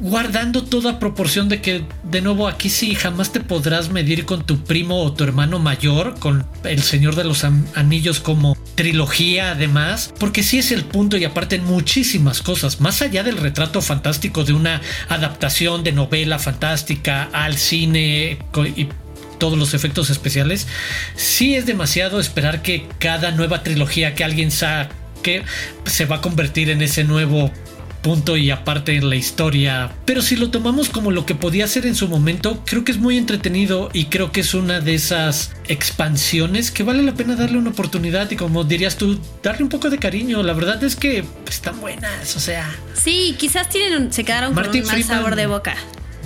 guardando 0.00 0.64
toda 0.64 0.98
proporción 0.98 1.48
de 1.48 1.60
que, 1.60 1.84
de 2.02 2.20
nuevo, 2.20 2.48
aquí 2.48 2.68
sí 2.68 2.94
jamás 2.94 3.32
te 3.32 3.40
podrás 3.40 3.90
medir 3.90 4.24
con 4.24 4.44
tu 4.44 4.64
primo 4.64 5.02
o 5.02 5.12
tu 5.12 5.24
hermano 5.24 5.58
mayor, 5.58 6.18
con 6.18 6.46
El 6.64 6.82
Señor 6.82 7.16
de 7.16 7.24
los 7.24 7.44
Anillos 7.44 8.20
como 8.20 8.56
trilogía 8.74 9.52
además, 9.52 10.12
porque 10.18 10.42
sí 10.42 10.58
es 10.58 10.72
el 10.72 10.84
punto 10.84 11.16
y 11.16 11.24
aparte 11.24 11.56
en 11.56 11.64
muchísimas 11.64 12.42
cosas, 12.42 12.80
más 12.80 13.02
allá 13.02 13.22
del 13.22 13.36
retrato 13.36 13.80
fantástico 13.80 14.44
de 14.44 14.52
una 14.52 14.80
adaptación 15.08 15.84
de 15.84 15.92
novela 15.92 16.38
fantástica 16.38 17.28
al 17.32 17.56
cine 17.56 18.38
y 18.76 18.88
todos 19.38 19.58
los 19.58 19.74
efectos 19.74 20.10
especiales, 20.10 20.66
sí 21.16 21.54
es 21.54 21.66
demasiado 21.66 22.20
esperar 22.20 22.62
que 22.62 22.86
cada 22.98 23.30
nueva 23.30 23.62
trilogía 23.62 24.14
que 24.14 24.24
alguien 24.24 24.50
saque 24.50 25.42
se 25.84 26.06
va 26.06 26.16
a 26.16 26.20
convertir 26.20 26.70
en 26.70 26.82
ese 26.82 27.04
nuevo 27.04 27.50
punto 28.04 28.36
y 28.36 28.50
aparte 28.50 28.94
en 28.94 29.08
la 29.08 29.16
historia. 29.16 29.90
Pero 30.04 30.20
si 30.20 30.36
lo 30.36 30.50
tomamos 30.50 30.90
como 30.90 31.10
lo 31.10 31.24
que 31.24 31.34
podía 31.34 31.66
ser 31.66 31.86
en 31.86 31.96
su 31.96 32.06
momento, 32.06 32.62
creo 32.66 32.84
que 32.84 32.92
es 32.92 32.98
muy 32.98 33.16
entretenido 33.16 33.88
y 33.94 34.04
creo 34.04 34.30
que 34.30 34.42
es 34.42 34.52
una 34.52 34.80
de 34.80 34.94
esas 34.94 35.52
expansiones 35.68 36.70
que 36.70 36.82
vale 36.82 37.02
la 37.02 37.14
pena 37.14 37.34
darle 37.34 37.56
una 37.56 37.70
oportunidad 37.70 38.30
y 38.30 38.36
como 38.36 38.62
dirías 38.62 38.96
tú, 38.96 39.18
darle 39.42 39.64
un 39.64 39.70
poco 39.70 39.88
de 39.88 39.98
cariño. 39.98 40.42
La 40.42 40.52
verdad 40.52 40.84
es 40.84 40.96
que 40.96 41.24
están 41.48 41.80
buenas, 41.80 42.36
o 42.36 42.40
sea. 42.40 42.76
Sí, 42.92 43.34
quizás 43.38 43.70
tienen, 43.70 44.12
se 44.12 44.22
quedaron 44.22 44.54
con 44.54 44.68
un 44.68 44.86
mal 44.86 45.02
sabor 45.02 45.34
de 45.34 45.46
boca. 45.46 45.74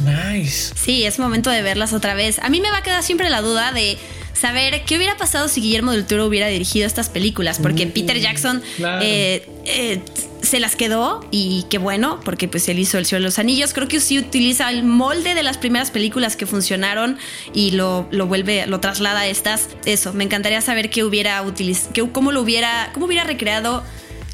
Nice. 0.04 0.74
Sí, 0.76 1.04
es 1.04 1.18
momento 1.20 1.48
de 1.50 1.62
verlas 1.62 1.92
otra 1.92 2.14
vez. 2.14 2.40
A 2.40 2.48
mí 2.48 2.60
me 2.60 2.70
va 2.70 2.78
a 2.78 2.82
quedar 2.82 3.04
siempre 3.04 3.30
la 3.30 3.40
duda 3.40 3.72
de 3.72 3.98
saber 4.38 4.84
qué 4.84 4.96
hubiera 4.96 5.16
pasado 5.16 5.48
si 5.48 5.60
Guillermo 5.60 5.92
del 5.92 6.06
Toro 6.06 6.26
hubiera 6.26 6.46
dirigido 6.46 6.86
estas 6.86 7.08
películas, 7.08 7.58
porque 7.60 7.86
mm, 7.86 7.90
Peter 7.90 8.18
Jackson 8.18 8.62
eh, 9.00 9.48
eh, 9.64 10.00
se 10.42 10.60
las 10.60 10.76
quedó 10.76 11.26
y 11.30 11.66
qué 11.68 11.78
bueno, 11.78 12.20
porque 12.24 12.46
pues 12.46 12.68
él 12.68 12.78
hizo 12.78 12.98
El 12.98 13.06
Cielo 13.06 13.22
de 13.22 13.24
los 13.26 13.38
Anillos. 13.38 13.72
Creo 13.74 13.88
que 13.88 14.00
sí 14.00 14.18
utiliza 14.18 14.70
el 14.70 14.84
molde 14.84 15.34
de 15.34 15.42
las 15.42 15.58
primeras 15.58 15.90
películas 15.90 16.36
que 16.36 16.46
funcionaron 16.46 17.18
y 17.52 17.72
lo, 17.72 18.06
lo 18.10 18.26
vuelve, 18.26 18.66
lo 18.66 18.80
traslada 18.80 19.20
a 19.20 19.26
estas. 19.26 19.68
Eso, 19.84 20.12
me 20.12 20.24
encantaría 20.24 20.60
saber 20.60 20.90
qué 20.90 21.04
hubiera 21.04 21.42
utilizado, 21.42 22.12
cómo 22.12 22.30
lo 22.30 22.40
hubiera, 22.40 22.90
cómo 22.94 23.06
hubiera 23.06 23.24
recreado 23.24 23.82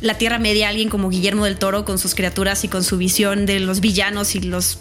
la 0.00 0.18
Tierra 0.18 0.38
Media 0.38 0.68
alguien 0.68 0.90
como 0.90 1.08
Guillermo 1.08 1.46
del 1.46 1.56
Toro 1.56 1.86
con 1.86 1.98
sus 1.98 2.14
criaturas 2.14 2.62
y 2.64 2.68
con 2.68 2.84
su 2.84 2.98
visión 2.98 3.46
de 3.46 3.60
los 3.60 3.80
villanos 3.80 4.34
y 4.34 4.40
los 4.40 4.78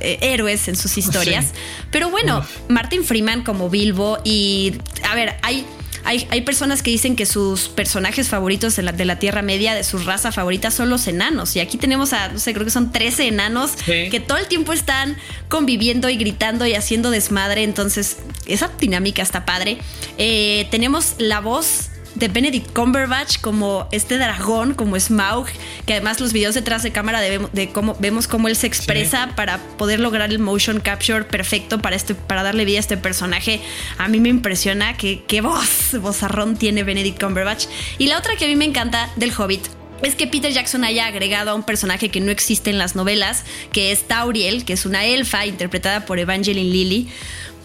eh, 0.00 0.18
héroes 0.20 0.68
en 0.68 0.76
sus 0.76 0.98
historias. 0.98 1.52
Pero 1.90 2.10
bueno, 2.10 2.44
Martin 2.68 3.04
Freeman 3.04 3.42
como 3.42 3.70
Bilbo 3.70 4.18
y 4.24 4.74
a 5.04 5.14
ver, 5.14 5.36
hay 5.42 5.64
hay, 6.06 6.42
personas 6.42 6.84
que 6.84 6.90
dicen 6.92 7.16
que 7.16 7.26
sus 7.26 7.68
personajes 7.68 8.28
favoritos 8.28 8.76
de 8.76 8.84
la, 8.84 8.92
de 8.92 9.04
la, 9.04 9.18
Tierra 9.18 9.42
Media, 9.42 9.74
de 9.74 9.82
su 9.82 9.98
raza 9.98 10.30
favorita, 10.30 10.70
son 10.70 10.88
los 10.88 11.08
enanos. 11.08 11.56
Y 11.56 11.60
aquí 11.60 11.78
tenemos 11.78 12.12
a, 12.12 12.28
no 12.28 12.38
sé, 12.38 12.52
creo 12.52 12.64
que 12.64 12.70
son 12.70 12.92
13 12.92 13.26
enanos 13.26 13.72
que 13.86 14.22
todo 14.24 14.38
el 14.38 14.46
tiempo 14.46 14.72
están 14.72 15.16
conviviendo 15.48 16.08
y 16.08 16.16
gritando 16.16 16.64
y 16.64 16.74
haciendo 16.74 17.10
desmadre. 17.10 17.64
Entonces, 17.64 18.18
esa 18.46 18.70
dinámica 18.78 19.20
está 19.20 19.44
padre. 19.44 19.78
Eh, 20.16 20.68
tenemos 20.70 21.16
la 21.18 21.40
voz 21.40 21.90
de 22.16 22.28
Benedict 22.28 22.72
Cumberbatch 22.72 23.40
como 23.40 23.86
este 23.92 24.18
dragón, 24.18 24.74
como 24.74 24.98
Smaug, 24.98 25.46
que 25.86 25.92
además 25.92 26.18
los 26.20 26.32
videos 26.32 26.54
detrás 26.54 26.82
de 26.82 26.90
cámara 26.90 27.20
de, 27.20 27.70
cómo 27.72 27.96
vemos 28.00 28.26
cómo 28.26 28.48
él 28.48 28.56
se 28.56 28.66
expresa 28.66 29.30
para 29.36 29.58
poder 29.76 30.00
lograr 30.00 30.30
el 30.30 30.38
motion 30.38 30.80
capture 30.80 31.24
perfecto 31.24 31.80
para 31.80 31.94
este 31.94 32.14
para 32.14 32.42
darle 32.42 32.64
vida 32.64 32.78
a 32.78 32.80
este 32.80 32.96
personaje. 32.96 33.60
A 33.98 34.08
mí 34.08 34.18
me 34.18 34.30
impresiona 34.30 34.96
que 34.96 35.22
qué 35.26 35.40
voz, 35.40 35.96
vozarrón 36.00 36.56
tiene 36.56 36.82
Benedict 36.82 37.22
Cumberbatch. 37.22 37.66
Y 37.98 38.06
la 38.06 38.18
otra 38.18 38.36
que 38.36 38.46
a 38.46 38.48
mí 38.48 38.56
me 38.56 38.64
encanta 38.64 39.10
del 39.16 39.32
Hobbit 39.36 39.66
es 40.02 40.14
que 40.14 40.26
Peter 40.26 40.52
Jackson 40.52 40.84
haya 40.84 41.06
agregado 41.06 41.50
a 41.50 41.54
un 41.54 41.62
personaje 41.62 42.10
que 42.10 42.20
no 42.20 42.30
existe 42.30 42.70
en 42.70 42.78
las 42.78 42.96
novelas, 42.96 43.44
que 43.72 43.92
es 43.92 44.06
Tauriel, 44.06 44.64
que 44.64 44.74
es 44.74 44.86
una 44.86 45.04
elfa 45.04 45.46
interpretada 45.46 46.04
por 46.04 46.18
Evangeline 46.18 46.70
Lilly, 46.70 47.08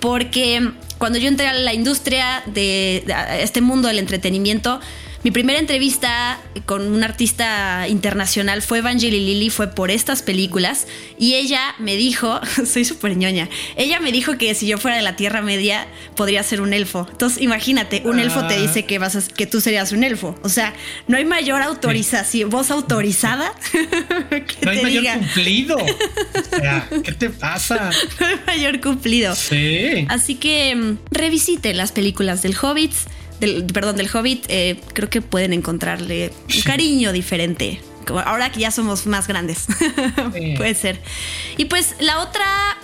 porque 0.02 0.72
cuando 0.98 1.18
yo 1.18 1.30
entré 1.30 1.48
a 1.48 1.54
la 1.54 1.74
industria 1.74 2.44
de, 2.48 3.06
este 3.40 3.62
mundo 3.62 3.88
del 3.88 4.00
entretenimiento, 4.00 4.82
mi 5.24 5.32
primera 5.32 5.60
entrevista 5.60 6.40
con 6.66 6.92
un 6.92 7.04
artista 7.04 7.88
internacional 7.88 8.62
fue 8.62 8.80
Evangeline 8.80 9.26
Lilly, 9.26 9.50
fue 9.50 9.68
por 9.68 9.92
estas 9.92 10.24
películas 10.24 10.88
y 11.20 11.36
ella 11.36 11.76
me 11.80 11.96
dijo, 11.96 12.40
soy 12.66 12.86
súper 12.86 13.16
ñoña, 13.18 13.48
ella 13.76 14.00
me 14.00 14.12
dijo 14.12 14.38
que 14.38 14.56
si 14.56 14.68
yo 14.68 14.78
fuera 14.78 14.98
de 14.98 15.04
la 15.04 15.16
Tierra 15.16 15.42
Media 15.42 15.88
podría 16.16 16.42
ser 16.44 16.62
un 16.62 16.74
elfo. 16.74 17.08
Entonces 17.12 17.42
imagínate, 17.42 18.02
un 18.06 18.20
elfo 18.20 18.48
te 18.48 18.60
dice 18.60 18.86
que, 18.86 18.98
vas 19.00 19.30
que 19.30 19.46
tú 19.46 19.62
serías 19.62 19.92
un 19.92 20.04
elfo. 20.04 20.36
O 20.44 20.50
sea, 20.50 20.74
no 21.08 21.18
hay 21.18 21.26
mayor 21.26 21.62
autorización, 21.62 22.50
voz 22.50 22.72
autorizada. 22.72 23.54
no 24.62 24.72
hay 24.72 24.82
mayor 24.82 25.06
cumplido. 25.20 25.78
O 26.52 26.56
sea, 26.62 26.88
¿qué 27.04 27.14
te 27.14 27.30
pasa? 27.30 27.90
No 28.20 28.26
hay 28.26 28.36
mayor 28.46 28.82
cumplido. 28.82 29.36
Sí. 29.36 30.06
Así 30.10 30.36
que 30.36 30.76
mm, 30.76 30.98
revisite 31.12 31.74
las 31.74 31.92
películas 31.92 32.42
del 32.42 32.56
Hobbits 32.56 33.08
del, 33.42 33.66
perdón, 33.66 33.98
del 33.98 34.10
Hobbit, 34.14 34.46
eh, 34.48 34.80
creo 34.94 35.10
que 35.10 35.22
pueden 35.22 35.52
encontrarle 35.52 36.32
un 36.48 36.62
cariño 36.62 37.12
diferente. 37.12 37.82
Ahora 38.26 38.52
que 38.52 38.62
ya 38.62 38.72
somos 38.72 39.06
más 39.06 39.28
grandes. 39.28 39.68
Puede 40.58 40.76
ser. 40.76 41.00
Y 41.58 41.66
pues 41.66 41.96
la 42.00 42.20
otra 42.20 42.78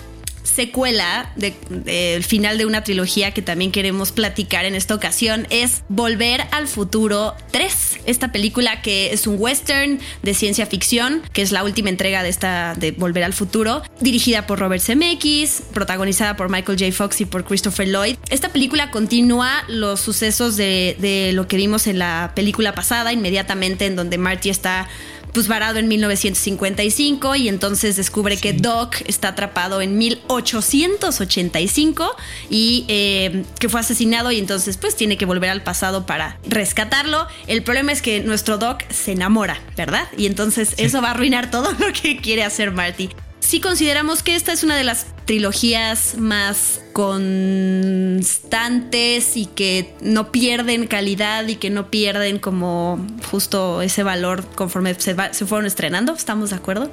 secuela 0.58 1.30
del 1.36 2.24
final 2.24 2.58
de 2.58 2.66
una 2.66 2.82
trilogía 2.82 3.30
que 3.30 3.42
también 3.42 3.70
queremos 3.70 4.10
platicar 4.10 4.64
en 4.64 4.74
esta 4.74 4.92
ocasión 4.92 5.46
es 5.50 5.84
Volver 5.88 6.48
al 6.50 6.66
Futuro 6.66 7.36
3. 7.52 8.00
Esta 8.06 8.32
película 8.32 8.82
que 8.82 9.12
es 9.12 9.28
un 9.28 9.36
western 9.38 10.00
de 10.24 10.34
ciencia 10.34 10.66
ficción, 10.66 11.22
que 11.32 11.42
es 11.42 11.52
la 11.52 11.62
última 11.62 11.90
entrega 11.90 12.24
de 12.24 12.28
esta 12.28 12.74
de 12.74 12.90
Volver 12.90 13.22
al 13.22 13.34
Futuro, 13.34 13.84
dirigida 14.00 14.48
por 14.48 14.58
Robert 14.58 14.82
Zemeckis, 14.82 15.62
protagonizada 15.72 16.34
por 16.34 16.50
Michael 16.50 16.76
J. 16.76 16.90
Fox 16.90 17.20
y 17.20 17.24
por 17.24 17.44
Christopher 17.44 17.86
Lloyd. 17.86 18.16
Esta 18.28 18.48
película 18.48 18.90
continúa 18.90 19.62
los 19.68 20.00
sucesos 20.00 20.56
de, 20.56 20.96
de 20.98 21.30
lo 21.34 21.46
que 21.46 21.56
vimos 21.56 21.86
en 21.86 22.00
la 22.00 22.32
película 22.34 22.74
pasada, 22.74 23.12
inmediatamente 23.12 23.86
en 23.86 23.94
donde 23.94 24.18
Marty 24.18 24.50
está 24.50 24.88
pues 25.32 25.48
varado 25.48 25.78
en 25.78 25.88
1955 25.88 27.36
y 27.36 27.48
entonces 27.48 27.96
descubre 27.96 28.36
que 28.36 28.52
Doc 28.52 28.96
está 29.06 29.28
atrapado 29.28 29.80
en 29.80 29.96
1885 29.98 32.16
y 32.50 32.84
eh, 32.88 33.44
que 33.58 33.68
fue 33.68 33.80
asesinado 33.80 34.32
y 34.32 34.38
entonces 34.38 34.76
pues 34.76 34.96
tiene 34.96 35.16
que 35.16 35.26
volver 35.26 35.50
al 35.50 35.62
pasado 35.62 36.06
para 36.06 36.38
rescatarlo. 36.48 37.26
El 37.46 37.62
problema 37.62 37.92
es 37.92 38.02
que 38.02 38.20
nuestro 38.20 38.58
Doc 38.58 38.82
se 38.90 39.12
enamora, 39.12 39.60
¿verdad? 39.76 40.08
Y 40.16 40.26
entonces 40.26 40.74
eso 40.76 41.00
va 41.02 41.08
a 41.08 41.10
arruinar 41.12 41.50
todo 41.50 41.72
lo 41.78 41.92
que 41.92 42.18
quiere 42.18 42.44
hacer 42.44 42.72
Marty 42.72 43.10
sí 43.40 43.60
consideramos 43.60 44.22
que 44.22 44.36
esta 44.36 44.52
es 44.52 44.62
una 44.64 44.76
de 44.76 44.84
las 44.84 45.06
trilogías 45.24 46.16
más 46.16 46.80
constantes 46.92 48.16
y 49.36 49.46
que 49.46 49.94
no 50.00 50.32
pierden 50.32 50.86
calidad 50.86 51.46
y 51.48 51.56
que 51.56 51.70
no 51.70 51.90
pierden 51.90 52.38
como 52.38 53.04
justo 53.30 53.82
ese 53.82 54.02
valor 54.02 54.44
conforme 54.54 54.94
se, 54.94 55.14
se 55.32 55.46
fueron 55.46 55.66
estrenando. 55.66 56.14
¿Estamos 56.14 56.50
de 56.50 56.56
acuerdo? 56.56 56.90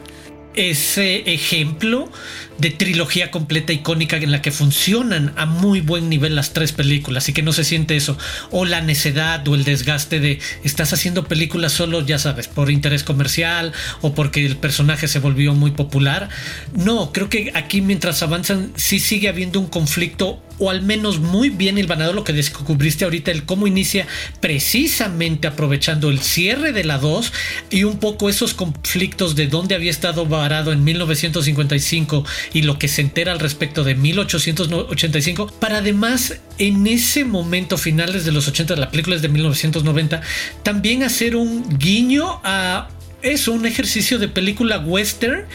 Ese 0.56 1.34
ejemplo 1.34 2.12
de 2.58 2.70
trilogía 2.70 3.32
completa 3.32 3.74
icónica 3.74 4.18
en 4.18 4.32
la 4.32 4.42
que 4.42 4.52
funcionan 4.52 5.34
a 5.36 5.46
muy 5.46 5.82
buen 5.82 6.10
nivel 6.10 6.36
las 6.36 6.54
tres 6.54 6.72
películas 6.72 7.28
y 7.28 7.34
que 7.34 7.42
no 7.42 7.52
se 7.52 7.66
siente 7.66 7.96
eso 7.96 8.18
o 8.52 8.66
la 8.66 8.82
necedad 8.82 9.46
o 9.48 9.56
el 9.56 9.66
desgaste 9.66 10.20
de 10.20 10.40
estás 10.64 10.94
haciendo 10.94 11.26
películas 11.26 11.74
solo 11.74 12.06
ya 12.06 12.18
sabes 12.18 12.48
por 12.48 12.72
interés 12.72 13.04
comercial 13.04 13.74
o 14.02 14.14
porque 14.14 14.46
el 14.46 14.58
personaje 14.58 15.08
se 15.08 15.20
volvió 15.20 15.54
muy 15.54 15.72
popular. 15.72 16.30
No 16.74 17.12
creo 17.12 17.30
que 17.30 17.52
aquí 17.56 17.82
mientras 17.82 18.24
avanzan 18.24 18.72
sí 18.76 19.00
sigue 19.00 19.28
habiendo 19.28 19.60
un 19.60 19.68
conflicto 19.68 20.42
o 20.60 20.70
al 20.70 20.82
menos 20.82 21.20
muy 21.20 21.50
bien 21.50 21.78
hilvanado 21.78 22.14
lo 22.14 22.24
que 22.24 22.34
descubriste 22.34 23.04
ahorita, 23.06 23.32
el 23.32 23.46
cómo 23.46 23.68
inicia 23.68 24.08
precisamente 24.40 25.48
aprovechando 25.48 26.10
el 26.10 26.20
cierre 26.20 26.72
de 26.72 26.84
la 26.84 26.98
2 26.98 27.34
y 27.70 27.84
un 27.84 28.00
poco 28.00 28.30
esos 28.30 28.54
conflictos 28.54 29.36
de 29.36 29.48
dónde 29.48 29.76
había 29.76 29.92
estado 29.92 30.26
varado 30.26 30.72
en 30.72 30.84
1955 30.84 32.26
y 32.54 32.62
lo 32.62 32.80
que 32.80 32.88
se 32.88 33.02
entera 33.02 33.32
al 33.32 33.40
respecto 33.40 33.84
de 33.84 33.96
1885, 33.96 35.48
para 35.60 35.78
además 35.78 36.40
en 36.58 36.88
ese 36.88 37.26
momento, 37.26 37.78
finales 37.78 38.26
de 38.26 38.32
los 38.32 38.48
80, 38.48 38.76
la 38.76 38.92
película 38.92 39.16
es 39.16 39.22
de 39.22 39.30
1990, 39.30 40.22
también 40.64 41.04
hacer 41.04 41.36
un 41.36 41.78
guiño 41.78 42.40
a 42.44 42.90
es 43.22 43.48
un 43.48 43.66
ejercicio 43.66 44.20
de 44.20 44.28
película 44.28 44.78
western 44.78 45.46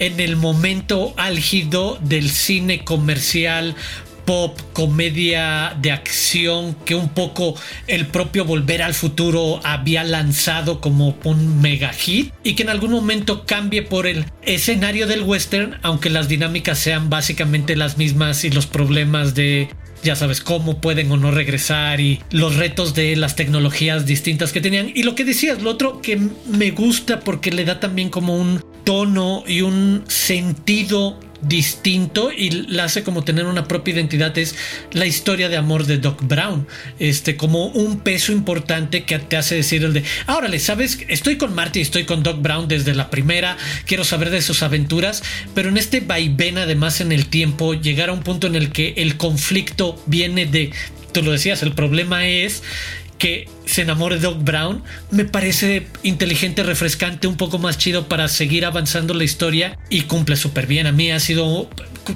en 0.00 0.18
el 0.18 0.34
momento 0.34 1.14
álgido 1.16 1.96
del 2.02 2.28
cine 2.28 2.84
comercial 2.84 3.76
pop, 4.30 4.56
comedia 4.74 5.76
de 5.82 5.90
acción 5.90 6.76
que 6.84 6.94
un 6.94 7.08
poco 7.08 7.56
el 7.88 8.06
propio 8.06 8.44
Volver 8.44 8.80
al 8.80 8.94
Futuro 8.94 9.58
había 9.64 10.04
lanzado 10.04 10.80
como 10.80 11.16
un 11.24 11.60
mega 11.60 11.92
hit 11.92 12.32
y 12.44 12.54
que 12.54 12.62
en 12.62 12.68
algún 12.68 12.92
momento 12.92 13.44
cambie 13.44 13.82
por 13.82 14.06
el 14.06 14.24
escenario 14.42 15.08
del 15.08 15.24
western, 15.24 15.80
aunque 15.82 16.10
las 16.10 16.28
dinámicas 16.28 16.78
sean 16.78 17.10
básicamente 17.10 17.74
las 17.74 17.98
mismas 17.98 18.44
y 18.44 18.50
los 18.50 18.68
problemas 18.68 19.34
de 19.34 19.68
ya 20.04 20.14
sabes 20.14 20.40
cómo 20.40 20.80
pueden 20.80 21.10
o 21.10 21.16
no 21.16 21.32
regresar 21.32 22.00
y 22.00 22.20
los 22.30 22.54
retos 22.54 22.94
de 22.94 23.16
las 23.16 23.34
tecnologías 23.34 24.06
distintas 24.06 24.52
que 24.52 24.60
tenían. 24.60 24.92
Y 24.94 25.02
lo 25.02 25.16
que 25.16 25.24
decías, 25.24 25.60
lo 25.60 25.70
otro 25.70 26.00
que 26.00 26.20
me 26.46 26.70
gusta 26.70 27.18
porque 27.18 27.50
le 27.50 27.64
da 27.64 27.80
también 27.80 28.10
como 28.10 28.36
un 28.36 28.64
tono 28.84 29.42
y 29.44 29.62
un 29.62 30.04
sentido 30.06 31.18
distinto 31.42 32.30
y 32.32 32.50
la 32.50 32.84
hace 32.84 33.02
como 33.02 33.24
tener 33.24 33.46
una 33.46 33.66
propia 33.66 33.94
identidad 33.94 34.36
es 34.38 34.54
la 34.92 35.06
historia 35.06 35.48
de 35.48 35.56
amor 35.56 35.86
de 35.86 35.98
Doc 35.98 36.22
Brown 36.22 36.66
este 36.98 37.36
como 37.36 37.66
un 37.66 38.00
peso 38.00 38.32
importante 38.32 39.04
que 39.04 39.18
te 39.18 39.36
hace 39.36 39.54
decir 39.56 39.84
el 39.84 39.92
de 39.92 40.04
ahora 40.26 40.48
le 40.48 40.58
sabes 40.58 40.98
estoy 41.08 41.36
con 41.36 41.54
Marty 41.54 41.80
estoy 41.80 42.04
con 42.04 42.22
Doc 42.22 42.42
Brown 42.42 42.68
desde 42.68 42.94
la 42.94 43.10
primera 43.10 43.56
quiero 43.86 44.04
saber 44.04 44.30
de 44.30 44.42
sus 44.42 44.62
aventuras 44.62 45.22
pero 45.54 45.68
en 45.68 45.78
este 45.78 46.00
vaivén 46.00 46.58
además 46.58 47.00
en 47.00 47.12
el 47.12 47.26
tiempo 47.26 47.74
llegar 47.74 48.10
a 48.10 48.12
un 48.12 48.22
punto 48.22 48.46
en 48.46 48.54
el 48.54 48.70
que 48.70 48.94
el 48.98 49.16
conflicto 49.16 50.02
viene 50.06 50.46
de 50.46 50.72
tú 51.12 51.22
lo 51.22 51.32
decías 51.32 51.62
el 51.62 51.72
problema 51.72 52.26
es 52.26 52.62
que 53.20 53.46
se 53.66 53.82
enamore 53.82 54.16
de 54.16 54.22
Doc 54.22 54.42
Brown 54.42 54.82
me 55.10 55.26
parece 55.26 55.86
inteligente, 56.02 56.62
refrescante, 56.62 57.26
un 57.26 57.36
poco 57.36 57.58
más 57.58 57.76
chido 57.76 58.08
para 58.08 58.26
seguir 58.28 58.64
avanzando 58.64 59.12
la 59.12 59.24
historia 59.24 59.78
y 59.90 60.02
cumple 60.02 60.36
súper 60.36 60.66
bien. 60.66 60.86
A 60.86 60.92
mí 60.92 61.12
ha 61.12 61.20
sido, 61.20 61.68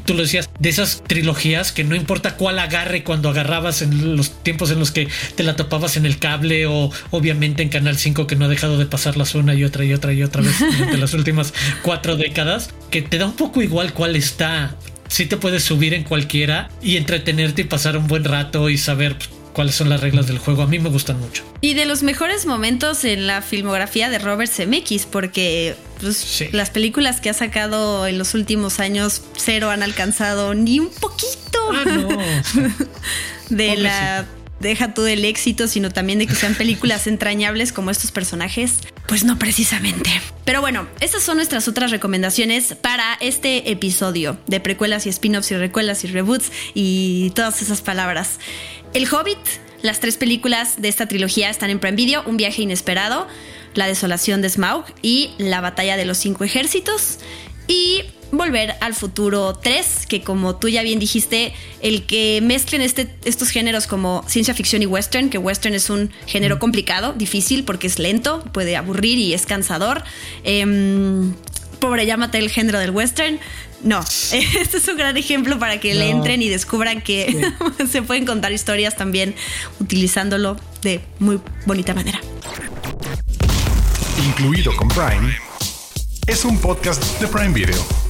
tú 0.06 0.14
lo 0.14 0.22
decías, 0.22 0.48
de 0.58 0.68
esas 0.70 1.04
trilogías 1.06 1.72
que 1.72 1.84
no 1.84 1.94
importa 1.94 2.36
cuál 2.36 2.58
agarre 2.58 3.04
cuando 3.04 3.28
agarrabas 3.28 3.82
en 3.82 4.16
los 4.16 4.42
tiempos 4.42 4.70
en 4.70 4.78
los 4.78 4.90
que 4.92 5.06
te 5.36 5.42
la 5.42 5.56
topabas 5.56 5.98
en 5.98 6.06
el 6.06 6.18
cable 6.18 6.66
o 6.66 6.90
obviamente 7.10 7.62
en 7.62 7.68
Canal 7.68 7.98
5 7.98 8.26
que 8.26 8.34
no 8.34 8.46
ha 8.46 8.48
dejado 8.48 8.78
de 8.78 8.86
pasarlas 8.86 9.34
una 9.34 9.54
y 9.54 9.62
otra 9.62 9.84
y 9.84 9.92
otra 9.92 10.14
y 10.14 10.22
otra 10.22 10.40
vez 10.40 10.58
durante 10.78 10.96
las 10.96 11.12
últimas 11.12 11.52
cuatro 11.82 12.16
décadas, 12.16 12.70
que 12.90 13.02
te 13.02 13.18
da 13.18 13.26
un 13.26 13.36
poco 13.36 13.62
igual 13.62 13.92
cuál 13.92 14.16
está. 14.16 14.74
Sí 15.06 15.26
te 15.26 15.36
puedes 15.36 15.62
subir 15.62 15.92
en 15.92 16.02
cualquiera 16.02 16.70
y 16.82 16.96
entretenerte 16.96 17.60
y 17.60 17.64
pasar 17.64 17.98
un 17.98 18.08
buen 18.08 18.24
rato 18.24 18.70
y 18.70 18.78
saber 18.78 19.16
pues, 19.18 19.28
cuáles 19.54 19.74
son 19.74 19.88
las 19.88 20.02
reglas 20.02 20.26
del 20.26 20.38
juego. 20.38 20.62
A 20.62 20.66
mí 20.66 20.78
me 20.78 20.90
gustan 20.90 21.18
mucho. 21.18 21.44
Y 21.62 21.72
de 21.72 21.86
los 21.86 22.02
mejores 22.02 22.44
momentos 22.44 23.04
en 23.04 23.26
la 23.26 23.40
filmografía 23.40 24.10
de 24.10 24.18
Robert 24.18 24.52
Zemeckis, 24.52 25.06
porque 25.06 25.76
pues, 26.00 26.44
las 26.52 26.68
películas 26.68 27.22
que 27.22 27.30
ha 27.30 27.34
sacado 27.34 28.06
en 28.06 28.18
los 28.18 28.34
últimos 28.34 28.80
años 28.80 29.22
cero 29.36 29.70
han 29.70 29.82
alcanzado 29.82 30.54
ni 30.54 30.80
un 30.80 30.90
poquito 30.90 31.58
ah, 31.72 32.44
de 33.48 33.76
la 33.76 34.26
deja 34.64 34.94
tú 34.94 35.02
del 35.02 35.24
éxito, 35.24 35.68
sino 35.68 35.90
también 35.90 36.18
de 36.18 36.26
que 36.26 36.34
sean 36.34 36.54
películas 36.54 37.06
entrañables 37.06 37.72
como 37.72 37.90
estos 37.90 38.10
personajes. 38.10 38.78
Pues 39.06 39.24
no 39.24 39.38
precisamente. 39.38 40.10
Pero 40.44 40.60
bueno, 40.60 40.88
estas 41.00 41.22
son 41.22 41.36
nuestras 41.36 41.68
otras 41.68 41.90
recomendaciones 41.90 42.74
para 42.74 43.14
este 43.20 43.70
episodio 43.70 44.38
de 44.46 44.60
precuelas 44.60 45.06
y 45.06 45.10
spin-offs 45.10 45.50
y 45.52 45.56
recuelas 45.56 46.04
y 46.04 46.08
reboots 46.08 46.50
y 46.74 47.30
todas 47.34 47.62
esas 47.62 47.82
palabras. 47.82 48.40
El 48.94 49.12
Hobbit, 49.12 49.38
las 49.82 49.98
tres 49.98 50.16
películas 50.16 50.80
de 50.80 50.86
esta 50.86 51.08
trilogía 51.08 51.50
están 51.50 51.68
en 51.68 51.80
Prime 51.80 51.96
Video, 51.96 52.22
Un 52.26 52.36
viaje 52.36 52.62
inesperado, 52.62 53.26
La 53.74 53.88
desolación 53.88 54.40
de 54.40 54.48
Smaug 54.48 54.84
y 55.02 55.32
La 55.36 55.60
batalla 55.60 55.96
de 55.96 56.04
los 56.04 56.16
cinco 56.16 56.44
ejércitos. 56.44 57.18
Y 57.66 58.04
Volver 58.30 58.76
al 58.80 58.94
Futuro 58.94 59.54
3, 59.54 60.06
que 60.08 60.22
como 60.22 60.56
tú 60.56 60.68
ya 60.68 60.84
bien 60.84 61.00
dijiste, 61.00 61.54
el 61.82 62.06
que 62.06 62.40
mezclen 62.40 62.82
este, 62.82 63.12
estos 63.24 63.50
géneros 63.50 63.88
como 63.88 64.24
ciencia 64.28 64.54
ficción 64.54 64.80
y 64.80 64.86
western, 64.86 65.28
que 65.28 65.38
western 65.38 65.74
es 65.74 65.90
un 65.90 66.12
género 66.26 66.60
complicado, 66.60 67.14
difícil 67.14 67.64
porque 67.64 67.88
es 67.88 67.98
lento, 67.98 68.44
puede 68.52 68.76
aburrir 68.76 69.18
y 69.18 69.34
es 69.34 69.44
cansador. 69.44 70.04
Em, 70.44 71.34
pobre, 71.80 72.06
llámate 72.06 72.38
el 72.38 72.48
género 72.48 72.78
del 72.78 72.92
western. 72.92 73.40
No, 73.84 74.00
este 74.32 74.78
es 74.78 74.88
un 74.88 74.96
gran 74.96 75.16
ejemplo 75.16 75.58
para 75.58 75.78
que 75.78 75.94
le 75.94 76.08
entren 76.08 76.42
y 76.42 76.48
descubran 76.48 77.02
que 77.02 77.52
se 77.90 78.02
pueden 78.02 78.24
contar 78.24 78.50
historias 78.50 78.96
también 78.96 79.34
utilizándolo 79.78 80.56
de 80.82 81.02
muy 81.18 81.38
bonita 81.66 81.94
manera. 81.94 82.20
Incluido 84.26 84.74
con 84.76 84.88
Prime, 84.88 85.36
es 86.26 86.44
un 86.46 86.58
podcast 86.58 87.20
de 87.20 87.28
Prime 87.28 87.52
Video. 87.52 88.03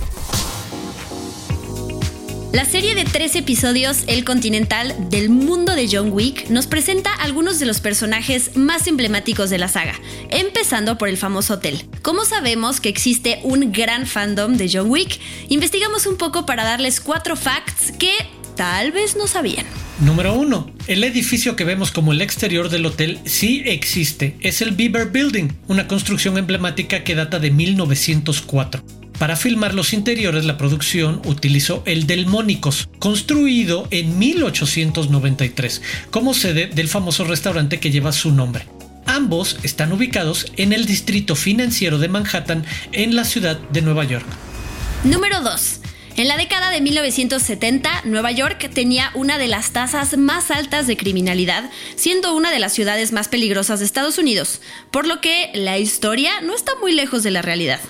La 2.54 2.64
serie 2.64 2.94
de 2.94 3.04
tres 3.04 3.34
episodios 3.34 4.04
El 4.06 4.24
Continental 4.24 4.94
del 5.10 5.28
mundo 5.28 5.74
de 5.74 5.88
John 5.90 6.12
Wick 6.12 6.50
nos 6.50 6.68
presenta 6.68 7.12
algunos 7.12 7.58
de 7.58 7.66
los 7.66 7.80
personajes 7.80 8.56
más 8.56 8.86
emblemáticos 8.86 9.50
de 9.50 9.58
la 9.58 9.66
saga, 9.66 10.00
empezando 10.30 10.96
por 10.96 11.08
el 11.08 11.16
famoso 11.16 11.54
hotel. 11.54 11.84
Como 12.00 12.24
sabemos 12.24 12.80
que 12.80 12.88
existe 12.88 13.40
un 13.42 13.72
gran 13.72 14.06
fandom 14.06 14.56
de 14.56 14.70
John 14.72 14.88
Wick, 14.88 15.18
investigamos 15.48 16.06
un 16.06 16.16
poco 16.16 16.46
para 16.46 16.62
darles 16.62 17.00
cuatro 17.00 17.34
facts 17.34 17.90
que 17.98 18.12
tal 18.54 18.92
vez 18.92 19.16
no 19.16 19.26
sabían. 19.26 19.66
Número 19.98 20.34
1. 20.34 20.74
El 20.86 21.02
edificio 21.02 21.56
que 21.56 21.64
vemos 21.64 21.90
como 21.90 22.12
el 22.12 22.22
exterior 22.22 22.68
del 22.68 22.86
hotel 22.86 23.18
sí 23.24 23.64
existe. 23.66 24.36
Es 24.38 24.62
el 24.62 24.76
Beaver 24.76 25.10
Building, 25.10 25.48
una 25.66 25.88
construcción 25.88 26.38
emblemática 26.38 27.02
que 27.02 27.16
data 27.16 27.40
de 27.40 27.50
1904. 27.50 29.03
Para 29.18 29.36
filmar 29.36 29.74
los 29.74 29.92
interiores, 29.92 30.44
la 30.44 30.58
producción 30.58 31.22
utilizó 31.24 31.82
el 31.86 32.06
Delmónicos, 32.06 32.88
construido 32.98 33.86
en 33.90 34.18
1893, 34.18 35.82
como 36.10 36.34
sede 36.34 36.66
del 36.66 36.88
famoso 36.88 37.24
restaurante 37.24 37.78
que 37.78 37.92
lleva 37.92 38.12
su 38.12 38.32
nombre. 38.32 38.66
Ambos 39.06 39.58
están 39.62 39.92
ubicados 39.92 40.50
en 40.56 40.72
el 40.72 40.86
distrito 40.86 41.36
financiero 41.36 41.98
de 41.98 42.08
Manhattan, 42.08 42.64
en 42.92 43.14
la 43.14 43.24
ciudad 43.24 43.58
de 43.70 43.82
Nueva 43.82 44.04
York. 44.04 44.26
Número 45.04 45.40
2. 45.42 45.80
En 46.16 46.28
la 46.28 46.36
década 46.36 46.70
de 46.70 46.80
1970, 46.80 48.02
Nueva 48.04 48.30
York 48.32 48.70
tenía 48.72 49.10
una 49.14 49.36
de 49.36 49.48
las 49.48 49.72
tasas 49.72 50.16
más 50.16 50.50
altas 50.50 50.86
de 50.86 50.96
criminalidad, 50.96 51.70
siendo 51.96 52.34
una 52.34 52.50
de 52.50 52.60
las 52.60 52.72
ciudades 52.72 53.12
más 53.12 53.28
peligrosas 53.28 53.80
de 53.80 53.86
Estados 53.86 54.18
Unidos, 54.18 54.60
por 54.90 55.06
lo 55.06 55.20
que 55.20 55.50
la 55.54 55.78
historia 55.78 56.40
no 56.40 56.54
está 56.54 56.72
muy 56.80 56.92
lejos 56.92 57.22
de 57.22 57.32
la 57.32 57.42
realidad. 57.42 57.80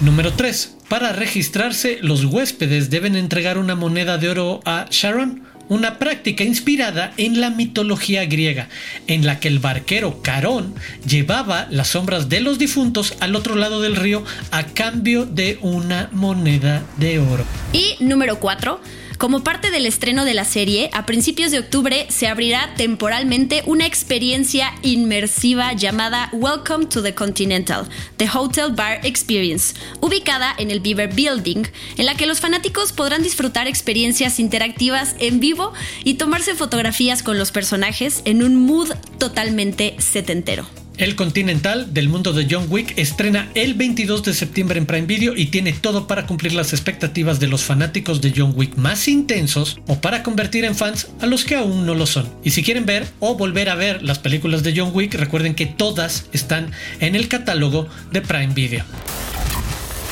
Número 0.00 0.32
3. 0.32 0.76
Para 0.88 1.12
registrarse, 1.12 1.98
los 2.02 2.24
huéspedes 2.24 2.88
deben 2.88 3.16
entregar 3.16 3.58
una 3.58 3.74
moneda 3.74 4.16
de 4.16 4.28
oro 4.28 4.60
a 4.64 4.86
Sharon, 4.90 5.42
una 5.68 5.98
práctica 5.98 6.44
inspirada 6.44 7.12
en 7.16 7.40
la 7.40 7.50
mitología 7.50 8.24
griega, 8.24 8.68
en 9.08 9.26
la 9.26 9.40
que 9.40 9.48
el 9.48 9.58
barquero 9.58 10.22
Carón 10.22 10.76
llevaba 11.04 11.66
las 11.70 11.88
sombras 11.88 12.28
de 12.28 12.40
los 12.40 12.60
difuntos 12.60 13.16
al 13.18 13.34
otro 13.34 13.56
lado 13.56 13.82
del 13.82 13.96
río 13.96 14.24
a 14.52 14.62
cambio 14.66 15.26
de 15.26 15.58
una 15.62 16.08
moneda 16.12 16.84
de 16.98 17.18
oro. 17.18 17.44
Y 17.72 17.96
número 17.98 18.38
4 18.38 18.80
como 19.18 19.42
parte 19.42 19.72
del 19.72 19.84
estreno 19.84 20.24
de 20.24 20.32
la 20.32 20.44
serie, 20.44 20.90
a 20.92 21.04
principios 21.04 21.50
de 21.50 21.58
octubre 21.58 22.06
se 22.08 22.28
abrirá 22.28 22.72
temporalmente 22.76 23.64
una 23.66 23.84
experiencia 23.84 24.72
inmersiva 24.82 25.72
llamada 25.72 26.30
Welcome 26.32 26.86
to 26.86 27.02
the 27.02 27.14
Continental, 27.14 27.88
The 28.16 28.28
Hotel 28.32 28.72
Bar 28.72 29.04
Experience, 29.04 29.74
ubicada 30.00 30.54
en 30.56 30.70
el 30.70 30.78
Beaver 30.78 31.12
Building, 31.12 31.64
en 31.96 32.06
la 32.06 32.14
que 32.14 32.26
los 32.26 32.40
fanáticos 32.40 32.92
podrán 32.92 33.24
disfrutar 33.24 33.66
experiencias 33.66 34.38
interactivas 34.38 35.16
en 35.18 35.40
vivo 35.40 35.72
y 36.04 36.14
tomarse 36.14 36.54
fotografías 36.54 37.24
con 37.24 37.38
los 37.38 37.50
personajes 37.50 38.22
en 38.24 38.44
un 38.44 38.54
mood 38.54 38.92
totalmente 39.18 39.96
setentero. 39.98 40.64
El 40.98 41.14
Continental 41.14 41.94
del 41.94 42.08
mundo 42.08 42.32
de 42.32 42.48
John 42.50 42.66
Wick 42.68 42.98
estrena 42.98 43.48
el 43.54 43.74
22 43.74 44.24
de 44.24 44.34
septiembre 44.34 44.78
en 44.78 44.86
Prime 44.86 45.06
Video 45.06 45.36
y 45.36 45.46
tiene 45.46 45.72
todo 45.72 46.08
para 46.08 46.26
cumplir 46.26 46.54
las 46.54 46.72
expectativas 46.72 47.38
de 47.38 47.46
los 47.46 47.62
fanáticos 47.62 48.20
de 48.20 48.34
John 48.36 48.52
Wick 48.56 48.74
más 48.74 49.06
intensos 49.06 49.78
o 49.86 50.00
para 50.00 50.24
convertir 50.24 50.64
en 50.64 50.74
fans 50.74 51.06
a 51.20 51.26
los 51.26 51.44
que 51.44 51.54
aún 51.54 51.86
no 51.86 51.94
lo 51.94 52.04
son. 52.06 52.28
Y 52.42 52.50
si 52.50 52.64
quieren 52.64 52.84
ver 52.84 53.06
o 53.20 53.36
volver 53.36 53.68
a 53.68 53.76
ver 53.76 54.02
las 54.02 54.18
películas 54.18 54.64
de 54.64 54.74
John 54.76 54.90
Wick, 54.92 55.14
recuerden 55.14 55.54
que 55.54 55.66
todas 55.66 56.26
están 56.32 56.72
en 56.98 57.14
el 57.14 57.28
catálogo 57.28 57.86
de 58.10 58.20
Prime 58.20 58.52
Video. 58.52 58.84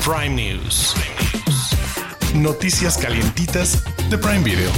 Prime 0.05 0.37
News. 0.37 0.95
Noticias 2.33 2.97
calientitas 2.97 3.83
de 4.09 4.19
Prime 4.19 4.45
Video. 4.45 4.71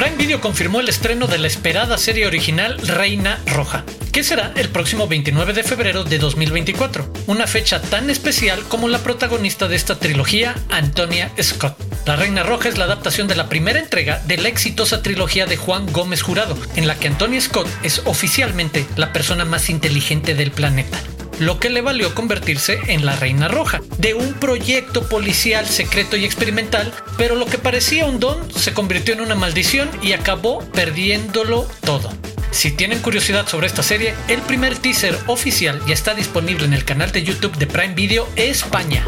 Prime 0.00 0.16
Video 0.16 0.40
confirmó 0.40 0.80
el 0.80 0.88
estreno 0.88 1.26
de 1.26 1.36
la 1.36 1.46
esperada 1.46 1.98
serie 1.98 2.26
original 2.26 2.78
Reina 2.78 3.38
Roja, 3.44 3.84
que 4.12 4.24
será 4.24 4.50
el 4.56 4.70
próximo 4.70 5.06
29 5.06 5.52
de 5.52 5.62
febrero 5.62 6.04
de 6.04 6.18
2024, 6.18 7.12
una 7.26 7.46
fecha 7.46 7.82
tan 7.82 8.08
especial 8.08 8.62
como 8.62 8.88
la 8.88 9.00
protagonista 9.00 9.68
de 9.68 9.76
esta 9.76 9.98
trilogía, 9.98 10.54
Antonia 10.70 11.30
Scott. 11.42 11.76
La 12.06 12.16
Reina 12.16 12.44
Roja 12.44 12.70
es 12.70 12.78
la 12.78 12.86
adaptación 12.86 13.28
de 13.28 13.36
la 13.36 13.50
primera 13.50 13.78
entrega 13.78 14.22
de 14.26 14.38
la 14.38 14.48
exitosa 14.48 15.02
trilogía 15.02 15.44
de 15.44 15.58
Juan 15.58 15.84
Gómez 15.92 16.22
Jurado, 16.22 16.56
en 16.76 16.88
la 16.88 16.94
que 16.94 17.08
Antonia 17.08 17.42
Scott 17.42 17.68
es 17.82 18.00
oficialmente 18.06 18.86
la 18.96 19.12
persona 19.12 19.44
más 19.44 19.68
inteligente 19.68 20.34
del 20.34 20.50
planeta 20.50 20.98
lo 21.40 21.58
que 21.58 21.70
le 21.70 21.80
valió 21.80 22.14
convertirse 22.14 22.80
en 22.88 23.04
la 23.04 23.16
Reina 23.16 23.48
Roja, 23.48 23.80
de 23.98 24.14
un 24.14 24.34
proyecto 24.34 25.08
policial 25.08 25.66
secreto 25.66 26.16
y 26.16 26.24
experimental, 26.24 26.92
pero 27.16 27.34
lo 27.34 27.46
que 27.46 27.58
parecía 27.58 28.06
un 28.06 28.20
don 28.20 28.52
se 28.52 28.74
convirtió 28.74 29.14
en 29.14 29.22
una 29.22 29.34
maldición 29.34 29.88
y 30.02 30.12
acabó 30.12 30.60
perdiéndolo 30.72 31.66
todo. 31.84 32.12
Si 32.50 32.70
tienen 32.72 33.00
curiosidad 33.00 33.48
sobre 33.48 33.66
esta 33.66 33.82
serie, 33.82 34.14
el 34.28 34.42
primer 34.42 34.76
teaser 34.76 35.16
oficial 35.26 35.80
ya 35.86 35.94
está 35.94 36.14
disponible 36.14 36.66
en 36.66 36.74
el 36.74 36.84
canal 36.84 37.10
de 37.10 37.22
YouTube 37.22 37.56
de 37.56 37.66
Prime 37.66 37.94
Video 37.94 38.28
España. 38.36 39.06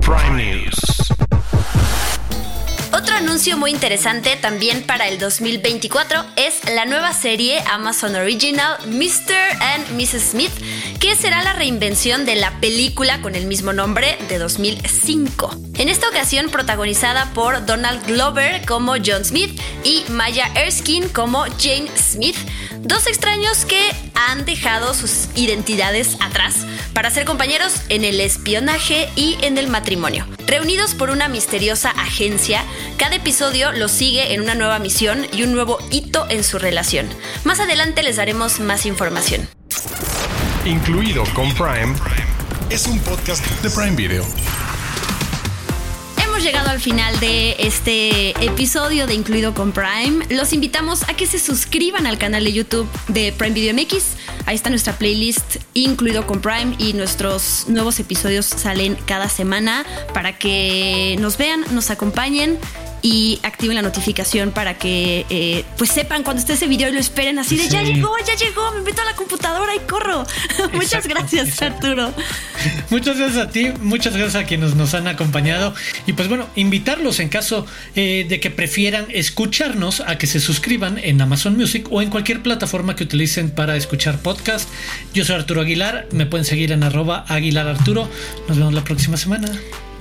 Prime 0.00 0.42
News 0.42 1.12
Otro 3.12 3.26
anuncio 3.26 3.58
muy 3.58 3.70
interesante 3.70 4.36
también 4.36 4.84
para 4.84 5.06
el 5.06 5.18
2024 5.18 6.24
es 6.36 6.64
la 6.64 6.86
nueva 6.86 7.12
serie 7.12 7.62
Amazon 7.70 8.16
Original 8.16 8.78
Mr. 8.86 9.34
and 9.60 9.90
Mrs. 10.00 10.30
Smith, 10.30 10.50
que 10.98 11.14
será 11.14 11.42
la 11.42 11.52
reinvención 11.52 12.24
de 12.24 12.36
la 12.36 12.58
película 12.60 13.20
con 13.20 13.34
el 13.34 13.46
mismo 13.46 13.74
nombre 13.74 14.16
de 14.30 14.38
2005. 14.38 15.54
En 15.76 15.90
esta 15.90 16.08
ocasión 16.08 16.48
protagonizada 16.48 17.30
por 17.34 17.66
Donald 17.66 18.02
Glover 18.06 18.64
como 18.64 18.94
John 18.94 19.26
Smith 19.26 19.60
y 19.84 20.04
Maya 20.08 20.50
Erskine 20.54 21.08
como 21.08 21.44
Jane 21.60 21.90
Smith, 21.94 22.36
dos 22.78 23.06
extraños 23.06 23.66
que 23.66 23.90
han 24.14 24.46
dejado 24.46 24.94
sus 24.94 25.28
identidades 25.34 26.16
atrás 26.20 26.66
para 26.94 27.10
ser 27.10 27.26
compañeros 27.26 27.74
en 27.90 28.04
el 28.04 28.20
espionaje 28.20 29.10
y 29.16 29.36
en 29.42 29.58
el 29.58 29.66
matrimonio. 29.66 30.26
Reunidos 30.52 30.94
por 30.94 31.08
una 31.08 31.28
misteriosa 31.28 31.88
agencia, 31.92 32.62
cada 32.98 33.16
episodio 33.16 33.72
los 33.72 33.90
sigue 33.90 34.34
en 34.34 34.42
una 34.42 34.54
nueva 34.54 34.78
misión 34.80 35.26
y 35.32 35.44
un 35.44 35.54
nuevo 35.54 35.78
hito 35.90 36.26
en 36.28 36.44
su 36.44 36.58
relación. 36.58 37.08
Más 37.44 37.58
adelante 37.58 38.02
les 38.02 38.16
daremos 38.16 38.60
más 38.60 38.84
información. 38.84 39.48
Incluido 40.66 41.24
con 41.32 41.50
Prime, 41.54 41.94
es 42.68 42.86
un 42.86 42.98
podcast 42.98 43.42
de 43.62 43.70
Prime 43.70 43.96
Video 43.96 44.26
llegado 46.42 46.70
al 46.70 46.80
final 46.80 47.20
de 47.20 47.54
este 47.60 48.30
episodio 48.44 49.06
de 49.06 49.14
Incluido 49.14 49.54
con 49.54 49.70
Prime. 49.70 50.26
Los 50.28 50.52
invitamos 50.52 51.08
a 51.08 51.14
que 51.14 51.24
se 51.24 51.38
suscriban 51.38 52.04
al 52.04 52.18
canal 52.18 52.42
de 52.42 52.52
YouTube 52.52 52.88
de 53.06 53.32
Prime 53.32 53.54
Video 53.54 53.72
MX. 53.72 54.16
Ahí 54.46 54.56
está 54.56 54.68
nuestra 54.68 54.92
playlist 54.94 55.58
Incluido 55.74 56.26
con 56.26 56.40
Prime 56.40 56.74
y 56.78 56.94
nuestros 56.94 57.66
nuevos 57.68 58.00
episodios 58.00 58.46
salen 58.46 58.96
cada 59.06 59.28
semana 59.28 59.86
para 60.12 60.36
que 60.36 61.16
nos 61.20 61.38
vean, 61.38 61.64
nos 61.70 61.90
acompañen 61.90 62.58
y 63.02 63.40
activen 63.42 63.74
la 63.74 63.82
notificación 63.82 64.52
para 64.52 64.78
que 64.78 65.26
eh, 65.28 65.64
pues 65.76 65.90
sepan 65.90 66.22
cuando 66.22 66.40
esté 66.40 66.52
ese 66.52 66.68
video 66.68 66.88
y 66.88 66.92
lo 66.92 67.00
esperen 67.00 67.38
así 67.38 67.56
de 67.56 67.68
ya 67.68 67.82
llegó, 67.82 68.14
ya 68.24 68.36
llegó, 68.36 68.70
me 68.72 68.82
meto 68.82 69.02
a 69.02 69.04
la 69.04 69.14
computadora 69.14 69.74
y 69.74 69.80
corro. 69.80 70.24
muchas 70.72 71.06
gracias 71.08 71.60
Arturo. 71.60 72.12
Muchas 72.90 73.18
gracias 73.18 73.44
a 73.44 73.50
ti, 73.50 73.72
muchas 73.80 74.16
gracias 74.16 74.44
a 74.44 74.46
quienes 74.46 74.76
nos 74.76 74.94
han 74.94 75.08
acompañado 75.08 75.74
y 76.06 76.12
pues 76.12 76.28
bueno, 76.28 76.46
invitarlos 76.54 77.18
en 77.18 77.28
caso 77.28 77.66
eh, 77.96 78.24
de 78.28 78.38
que 78.38 78.50
prefieran 78.50 79.06
escucharnos 79.08 80.00
a 80.00 80.16
que 80.18 80.26
se 80.26 80.38
suscriban 80.38 80.98
en 80.98 81.20
Amazon 81.20 81.56
Music 81.56 81.88
o 81.90 82.02
en 82.02 82.10
cualquier 82.10 82.42
plataforma 82.42 82.94
que 82.94 83.04
utilicen 83.04 83.50
para 83.50 83.76
escuchar 83.76 84.18
podcast. 84.18 84.68
Yo 85.12 85.24
soy 85.24 85.36
Arturo 85.36 85.62
Aguilar, 85.62 86.06
me 86.12 86.26
pueden 86.26 86.44
seguir 86.44 86.70
en 86.70 86.84
arroba 86.84 87.24
Aguilar 87.28 87.66
Arturo. 87.66 88.08
Nos 88.48 88.58
vemos 88.58 88.74
la 88.74 88.84
próxima 88.84 89.16
semana. 89.16 89.48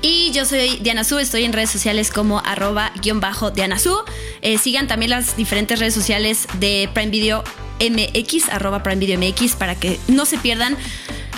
Y 0.02 0.32
yo 0.32 0.46
soy 0.46 0.78
Diana 0.78 1.04
Su, 1.04 1.20
estoy 1.20 1.44
en 1.44 1.54
redes 1.54 1.70
sociales 1.70 2.12
como 2.12 2.40
arroba 2.40 2.92
guion 3.02 3.20
bajo 3.20 3.52
Diana 3.52 3.78
Su. 3.78 3.96
Eh, 4.42 4.58
sigan 4.58 4.88
también 4.88 5.12
las 5.12 5.38
diferentes 5.38 5.80
redes 5.80 5.94
sociales 5.94 6.48
de 6.60 6.90
Prime 6.94 7.12
Video 7.12 7.44
MX, 7.80 8.50
arroba 8.50 8.84
Prime 8.84 8.98
Video 8.98 9.20
MX, 9.20 9.56
para 9.56 9.76
que 9.76 10.00
no 10.08 10.26
se 10.26 10.38
pierdan 10.38 10.78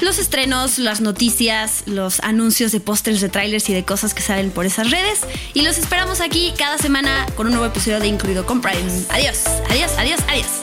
los 0.01 0.19
estrenos, 0.19 0.79
las 0.79 1.01
noticias, 1.01 1.83
los 1.85 2.19
anuncios 2.21 2.71
de 2.71 2.79
pósters, 2.79 3.21
de 3.21 3.29
trailers 3.29 3.69
y 3.69 3.73
de 3.73 3.83
cosas 3.85 4.13
que 4.13 4.21
salen 4.21 4.51
por 4.51 4.65
esas 4.65 4.91
redes. 4.91 5.21
Y 5.53 5.61
los 5.61 5.77
esperamos 5.77 6.21
aquí 6.21 6.53
cada 6.57 6.77
semana 6.77 7.25
con 7.35 7.47
un 7.47 7.53
nuevo 7.53 7.67
episodio 7.67 7.99
de 7.99 8.07
Incluido 8.07 8.45
con 8.45 8.61
Prime. 8.61 8.81
Adiós, 9.09 9.43
adiós, 9.69 9.91
adiós, 9.97 10.19
adiós. 10.27 10.62